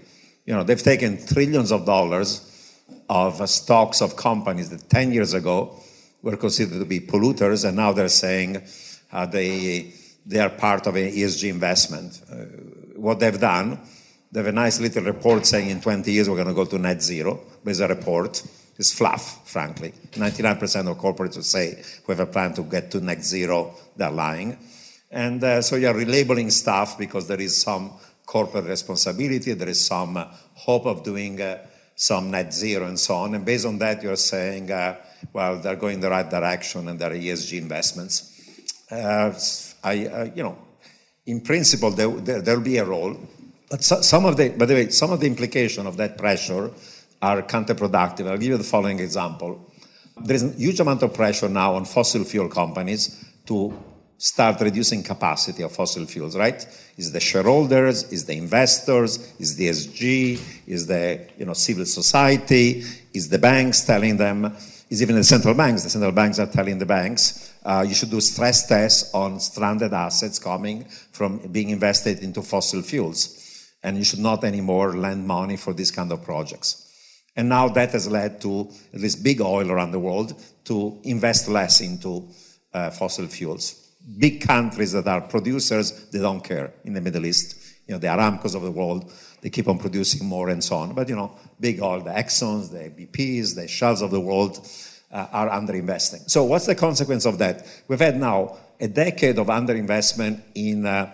[0.51, 2.75] You know, they've taken trillions of dollars
[3.09, 5.79] of stocks of companies that 10 years ago
[6.23, 8.61] were considered to be polluters, and now they're saying
[9.13, 9.95] uh, they,
[10.27, 12.21] they are part of an ESG investment.
[12.29, 12.35] Uh,
[12.97, 13.79] what they've done
[14.33, 16.79] they have a nice little report saying in 20 years we're going to go to
[16.79, 17.41] net zero.
[17.63, 18.43] There's a report.
[18.77, 19.93] It's fluff, frankly.
[20.13, 23.77] 99% of corporates will say we have a plan to get to net zero.
[23.97, 24.59] They're lying.
[25.11, 27.93] And uh, so you're relabeling stuff because there is some
[28.31, 30.15] corporate responsibility, there is some
[30.55, 31.59] hope of doing uh,
[31.97, 33.35] some net zero and so on.
[33.35, 34.97] And based on that, you're saying, uh,
[35.33, 38.15] well, they're going the right direction and there are ESG investments.
[38.91, 39.33] Uh,
[39.83, 40.57] I, uh, you know,
[41.27, 43.17] in principle, there, there, there'll be a role
[43.71, 46.73] but so, some of the, by the way, some of the implications of that pressure
[47.23, 48.27] are counterproductive.
[48.27, 49.71] I'll give you the following example.
[50.21, 53.73] There is a huge amount of pressure now on fossil fuel companies to
[54.21, 56.67] start reducing capacity of fossil fuels, right?
[56.99, 62.85] Is the shareholders, is the investors, is the SG, is the you know civil society,
[63.15, 64.55] is the banks telling them,
[64.91, 65.85] is even the central banks.
[65.85, 69.95] The central banks are telling the banks, uh, you should do stress tests on stranded
[69.95, 73.73] assets coming from being invested into fossil fuels.
[73.83, 76.87] And you should not anymore lend money for these kind of projects.
[77.37, 80.35] And now that has led to at least big oil around the world
[80.65, 82.29] to invest less into
[82.75, 87.57] uh, fossil fuels big countries that are producers, they don't care in the Middle East.
[87.87, 90.95] You know, the Aramcos of the world, they keep on producing more and so on.
[90.95, 94.67] But, you know, big oil, the Exxons, the BPs, the Shells of the world
[95.11, 96.31] uh, are underinvesting.
[96.31, 97.67] So what's the consequence of that?
[97.89, 101.13] We've had now a decade of underinvestment in, uh,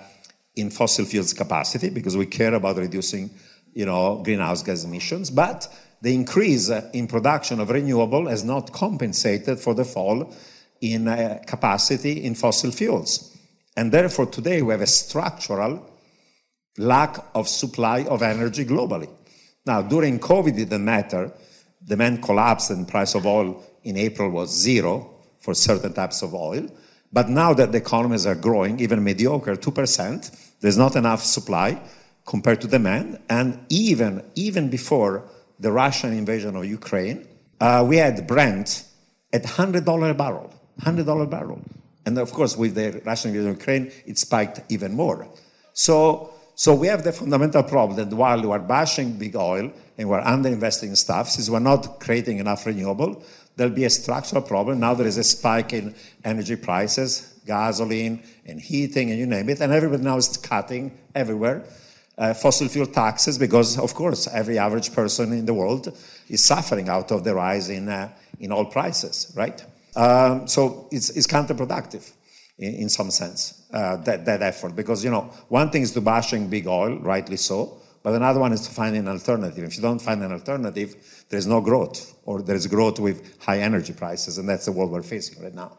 [0.55, 3.31] in fossil fuels capacity because we care about reducing,
[3.73, 5.31] you know, greenhouse gas emissions.
[5.31, 5.69] But
[6.03, 10.33] the increase in production of renewable has not compensated for the fall
[10.81, 13.37] in uh, capacity in fossil fuels.
[13.77, 15.91] And therefore, today we have a structural
[16.79, 19.09] lack of supply of energy globally.
[19.67, 21.33] Now, during COVID, it didn't matter.
[21.85, 26.69] Demand collapsed and price of oil in April was zero for certain types of oil.
[27.13, 31.81] But now that the economies are growing, even mediocre, 2%, there's not enough supply
[32.27, 33.21] compared to demand.
[33.29, 35.29] And even, even before
[35.59, 37.27] the Russian invasion of Ukraine,
[37.61, 38.85] uh, we had Brent
[39.33, 40.53] at $100 a barrel.
[40.81, 41.61] $100 barrel.
[42.05, 45.27] And of course, with the Russian invasion of Ukraine, it spiked even more.
[45.73, 50.09] So, so we have the fundamental problem that while we are bashing big oil and
[50.09, 53.23] we're underinvesting in stuff, since we're not creating enough renewable,
[53.57, 54.79] there'll be a structural problem.
[54.81, 55.95] Now there is a spike in
[56.25, 61.65] energy prices, gasoline and heating and you name it, and everybody now is cutting everywhere.
[62.19, 65.95] Uh, fossil fuel taxes because, of course, every average person in the world
[66.29, 68.09] is suffering out of the rise in, uh,
[68.41, 69.63] in oil prices, right?
[69.97, 72.13] Um, so it's, it's counterproductive
[72.59, 74.77] in, in some sense, uh, that, that effort.
[74.77, 78.53] Because, you know, one thing is to bashing big oil, rightly so, but another one
[78.53, 79.65] is to find an alternative.
[79.65, 83.93] If you don't find an alternative, there's no growth, or there's growth with high energy
[83.93, 85.79] prices, and that's the world we're facing right now.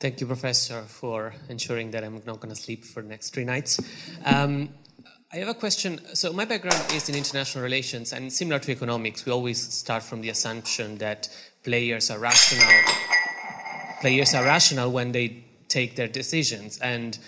[0.00, 3.44] Thank you, Professor, for ensuring that I'm not going to sleep for the next three
[3.44, 3.80] nights.
[4.24, 4.70] Um,
[5.32, 6.00] I have a question.
[6.14, 10.22] So, my background is in international relations, and similar to economics, we always start from
[10.22, 11.28] the assumption that
[11.64, 12.68] players are rational
[14.04, 17.18] players are rational when they take their decisions and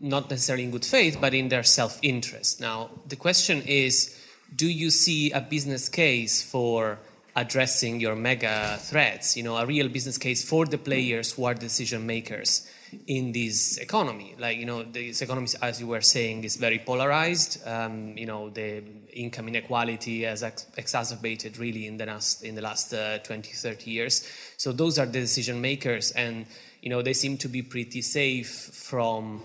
[0.00, 2.58] not necessarily in good faith, but in their self interest.
[2.58, 4.16] Now, the question is
[4.54, 6.98] do you see a business case for
[7.34, 9.36] addressing your mega threats?
[9.36, 12.66] You know, a real business case for the players who are decision makers
[13.06, 14.34] in this economy.
[14.38, 17.66] Like, you know, this economy, as you were saying, is very polarized.
[17.66, 18.82] Um, you know, the
[19.12, 23.90] income inequality has ex- exacerbated really in the last, in the last uh, 20, 30
[23.90, 24.28] years.
[24.56, 26.46] So those are the decision makers, and
[26.82, 29.42] you know they seem to be pretty safe from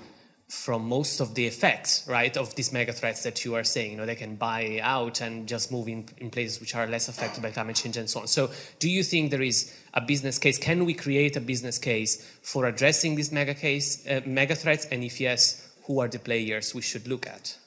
[0.51, 3.91] from most of the effects, right, of these mega threats that you are saying.
[3.91, 7.07] You know, they can buy out and just move in, in places which are less
[7.07, 8.27] affected by climate change and so on.
[8.27, 10.57] So, do you think there is a business case?
[10.57, 14.85] Can we create a business case for addressing these mega case, uh, mega threats?
[14.91, 17.57] And if yes, who are the players we should look at?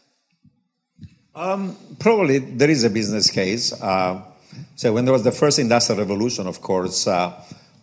[1.35, 3.73] Um, probably there is a business case.
[3.73, 4.20] Uh,
[4.77, 7.32] so when there was the first industrial revolution, of course, uh,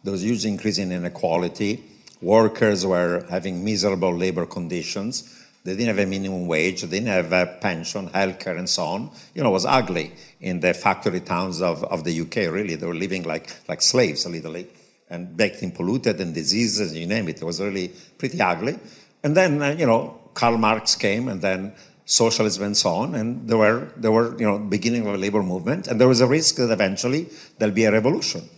[0.03, 1.90] there was huge increase in inequality.
[2.21, 5.37] Workers were having miserable labor conditions.
[5.63, 6.81] They didn't have a minimum wage.
[6.81, 9.11] They didn't have a pension, healthcare, and so on.
[9.35, 12.75] You know, it was ugly in the factory towns of, of the UK, really.
[12.75, 14.67] They were living like, like slaves, literally,
[15.09, 17.41] and baked in polluted and diseases, you name it.
[17.41, 18.79] It was really pretty ugly.
[19.23, 21.73] And then, uh, you know, Karl Marx came, and then
[22.05, 23.15] socialism and so on.
[23.15, 26.21] And there were, there were, you know, beginning of a labor movement, and there was
[26.21, 28.49] a risk that eventually there'll be a revolution.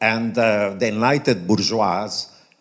[0.00, 2.08] And uh, the enlightened bourgeois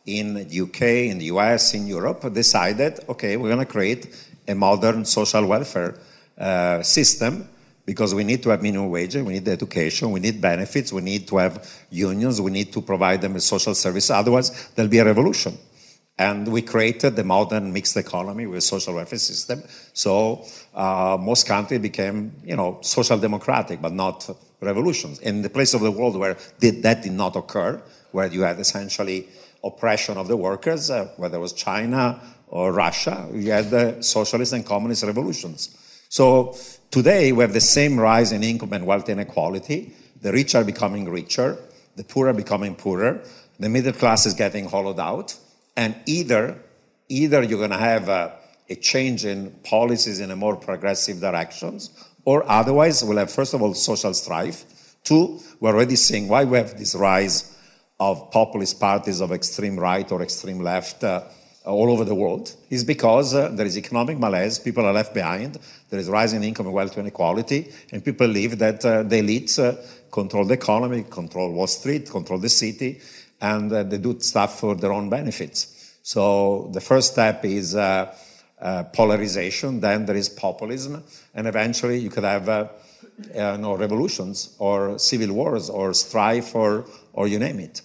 [0.07, 0.81] in the UK,
[1.11, 4.07] in the US, in Europe decided, okay, we're going to create
[4.47, 5.99] a modern social welfare
[6.37, 7.47] uh, system
[7.85, 11.27] because we need to have minimum wage, we need education, we need benefits, we need
[11.27, 14.11] to have unions, we need to provide them with social services.
[14.11, 15.57] Otherwise, there'll be a revolution.
[16.19, 19.61] And we created the modern mixed economy with social welfare system.
[19.93, 24.27] So uh, most countries became, you know, social democratic, but not
[24.59, 25.19] revolutions.
[25.19, 27.81] In the place of the world where did, that did not occur,
[28.11, 29.27] where you had essentially
[29.63, 34.53] oppression of the workers, uh, whether it was China or Russia, you had the socialist
[34.53, 35.77] and communist revolutions.
[36.09, 36.55] So
[36.91, 39.93] today we have the same rise in income and wealth inequality.
[40.21, 41.57] The rich are becoming richer,
[41.95, 43.21] the poor are becoming poorer,
[43.59, 45.35] the middle class is getting hollowed out
[45.75, 46.59] and either
[47.09, 48.33] either you're going to have a,
[48.69, 51.89] a, change in policies in a more progressive directions
[52.25, 56.57] or otherwise we'll have first of all social strife two we're already seeing why we
[56.57, 57.56] have this rise
[57.99, 61.23] of populist parties of extreme right or extreme left uh,
[61.65, 65.57] all over the world is because uh, there is economic malaise, people are left behind,
[65.89, 69.75] there is rising income and wealth inequality, and people believe that uh, the elites uh,
[70.11, 72.99] control the economy, control Wall Street, control the city,
[73.41, 75.97] and uh, they do stuff for their own benefits.
[76.03, 78.13] So the first step is uh,
[78.93, 81.03] polarization, then there is populism,
[81.33, 82.67] and eventually you could have uh,
[83.33, 87.81] no, revolutions or civil wars or strife or, or you name it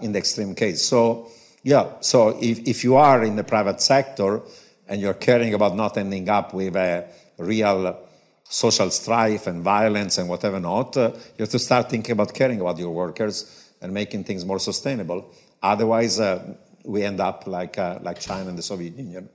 [0.00, 0.84] in the extreme case.
[0.84, 1.28] So
[1.62, 4.40] yeah, so if, if you are in the private sector
[4.88, 7.98] and you're caring about not ending up with a real
[8.44, 12.60] social strife and violence and whatever not, uh, you have to start thinking about caring
[12.60, 15.34] about your workers and making things more sustainable.
[15.62, 19.28] Otherwise, uh, we end up like, uh, like China and the Soviet Union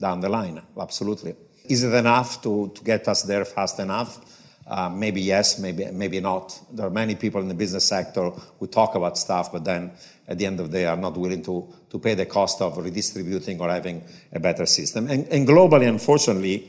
[0.00, 0.60] down the line.
[0.78, 1.34] Absolutely.
[1.68, 4.18] Is it enough to, to get us there fast enough?
[4.66, 6.58] Uh, maybe yes, maybe maybe not.
[6.72, 9.92] There are many people in the business sector who talk about stuff, but then
[10.26, 12.76] at the end of the day are not willing to, to pay the cost of
[12.76, 14.02] redistributing or having
[14.32, 15.08] a better system.
[15.08, 16.68] And, and globally, unfortunately,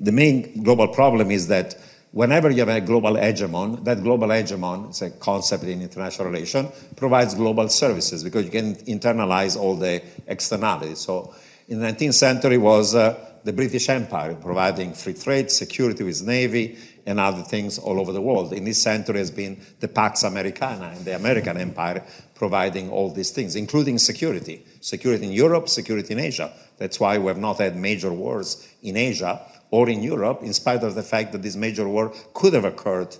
[0.00, 1.76] the main global problem is that
[2.10, 6.68] whenever you have a global hegemon, that global hegemon, it's a concept in international relation,
[6.96, 10.98] provides global services because you can internalize all the externalities.
[10.98, 11.34] So
[11.68, 16.76] in the 19th century was uh, the British Empire providing free trade, security with navy,
[17.06, 18.52] and other things all over the world.
[18.52, 22.04] In this century has been the Pax Americana and the American Empire
[22.34, 24.66] providing all these things, including security.
[24.80, 26.52] Security in Europe, security in Asia.
[26.78, 30.82] That's why we have not had major wars in Asia or in Europe, in spite
[30.82, 33.16] of the fact that this major war could have occurred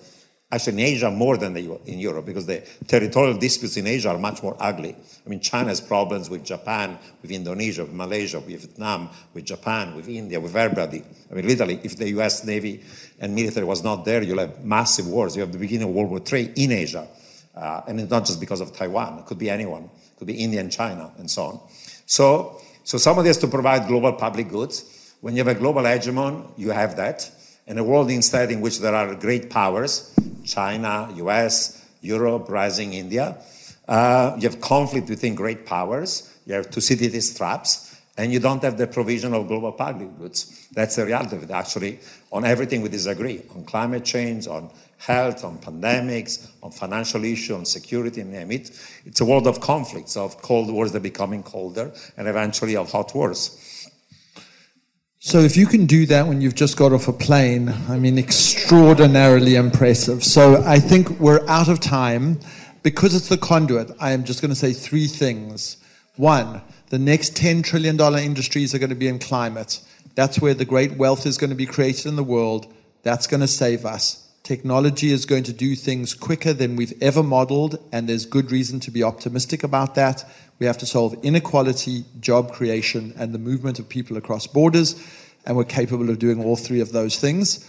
[0.51, 4.45] actually in Asia more than in Europe, because the territorial disputes in Asia are much
[4.45, 4.95] more ugly.
[5.27, 9.97] I mean, China has problems with Japan, with Indonesia, with Malaysia, with Vietnam, with Japan,
[9.97, 11.03] with India, with everybody.
[11.31, 12.85] I mean, literally, if the US Navy
[13.19, 15.37] and military was not there, you'll have massive wars.
[15.37, 17.07] You have the beginning of World War III in Asia.
[17.55, 20.35] Uh, and it's not just because of Taiwan, it could be anyone, it could be
[20.35, 21.61] India and China, and so on.
[22.05, 25.15] So, so somebody has to provide global public goods.
[25.23, 27.31] When you have a global hegemon, you have that.
[27.67, 30.15] In a world instead in which there are great powers,
[30.45, 33.39] China, US, Europe, rising India.
[33.89, 36.33] Uh, you have conflict within great powers.
[36.45, 37.86] You have Thucydides traps,
[38.17, 40.69] and you don't have the provision of global public goods.
[40.73, 41.51] That's the reality of it.
[41.51, 42.01] Actually,
[42.33, 47.65] on everything we disagree on climate change, on health, on pandemics, on financial issues, on
[47.65, 48.71] security, name it.
[49.05, 52.91] It's a world of conflicts, of cold wars that are becoming colder, and eventually of
[52.91, 53.91] hot wars.
[55.19, 58.17] So if you can do that when you've just got off a plane, I mean,
[58.17, 60.23] extraordinarily impressive.
[60.23, 62.41] So I think we're out of time.
[62.83, 65.79] Because it's the conduit, I am just going to say three things.
[66.15, 69.81] One, the next $10 trillion industries are going to be in climate.
[70.15, 72.73] That's where the great wealth is going to be created in the world.
[73.03, 74.23] That's going to save us.
[74.43, 78.79] Technology is going to do things quicker than we've ever modeled, and there's good reason
[78.81, 80.25] to be optimistic about that.
[80.61, 84.95] We have to solve inequality, job creation, and the movement of people across borders.
[85.45, 87.69] And we're capable of doing all three of those things.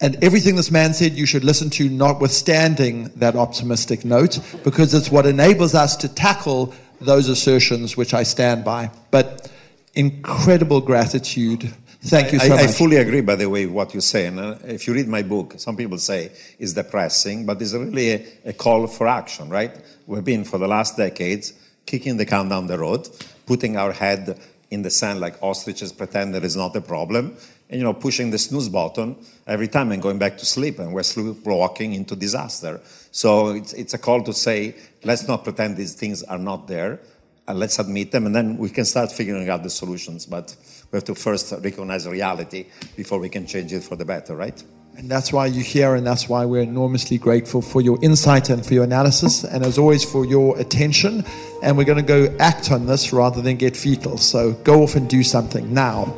[0.00, 5.10] And everything this man said, you should listen to, notwithstanding that optimistic note, because it's
[5.10, 8.90] what enables us to tackle those assertions which I stand by.
[9.10, 9.50] But
[9.94, 11.72] incredible gratitude.
[12.02, 12.60] Thank you so I, much.
[12.60, 14.26] I fully agree, by the way, what you say.
[14.26, 18.10] And uh, if you read my book, some people say it's depressing, but it's really
[18.12, 19.76] a, a call for action, right?
[20.06, 21.52] We've been for the last decades
[21.86, 23.08] kicking the can down the road,
[23.46, 24.38] putting our head
[24.70, 27.34] in the sand like ostriches, pretend there is not a problem,
[27.70, 29.16] and you know, pushing the snooze button
[29.46, 32.80] every time and going back to sleep, and we're sleepwalking into disaster.
[33.10, 34.74] So it's, it's a call to say,
[35.04, 37.00] let's not pretend these things are not there,
[37.46, 40.26] and let's admit them, and then we can start figuring out the solutions.
[40.26, 40.54] But
[40.90, 42.66] we have to first recognize reality
[42.96, 44.62] before we can change it for the better, right?
[44.96, 48.66] And that's why you're here, and that's why we're enormously grateful for your insight and
[48.66, 51.24] for your analysis, and as always, for your attention.
[51.62, 54.18] And we're going to go act on this rather than get fetal.
[54.18, 56.12] So go off and do something now.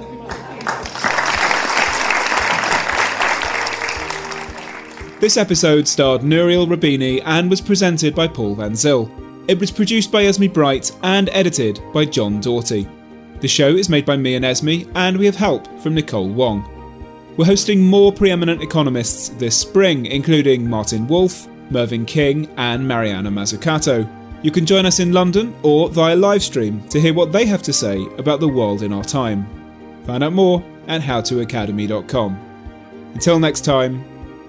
[5.21, 9.11] This episode starred Nouriel Roubini and was presented by Paul Van Zyl.
[9.49, 12.89] It was produced by Esme Bright and edited by John Doughty.
[13.41, 16.65] The show is made by me and Esme, and we have help from Nicole Wong.
[17.37, 24.09] We're hosting more preeminent economists this spring, including Martin Wolf, Mervyn King, and Mariana Mazzucato.
[24.43, 27.75] You can join us in London or via livestream to hear what they have to
[27.75, 29.47] say about the world in our time.
[30.07, 32.47] Find out more at howtoacademy.com.
[33.13, 34.03] Until next time,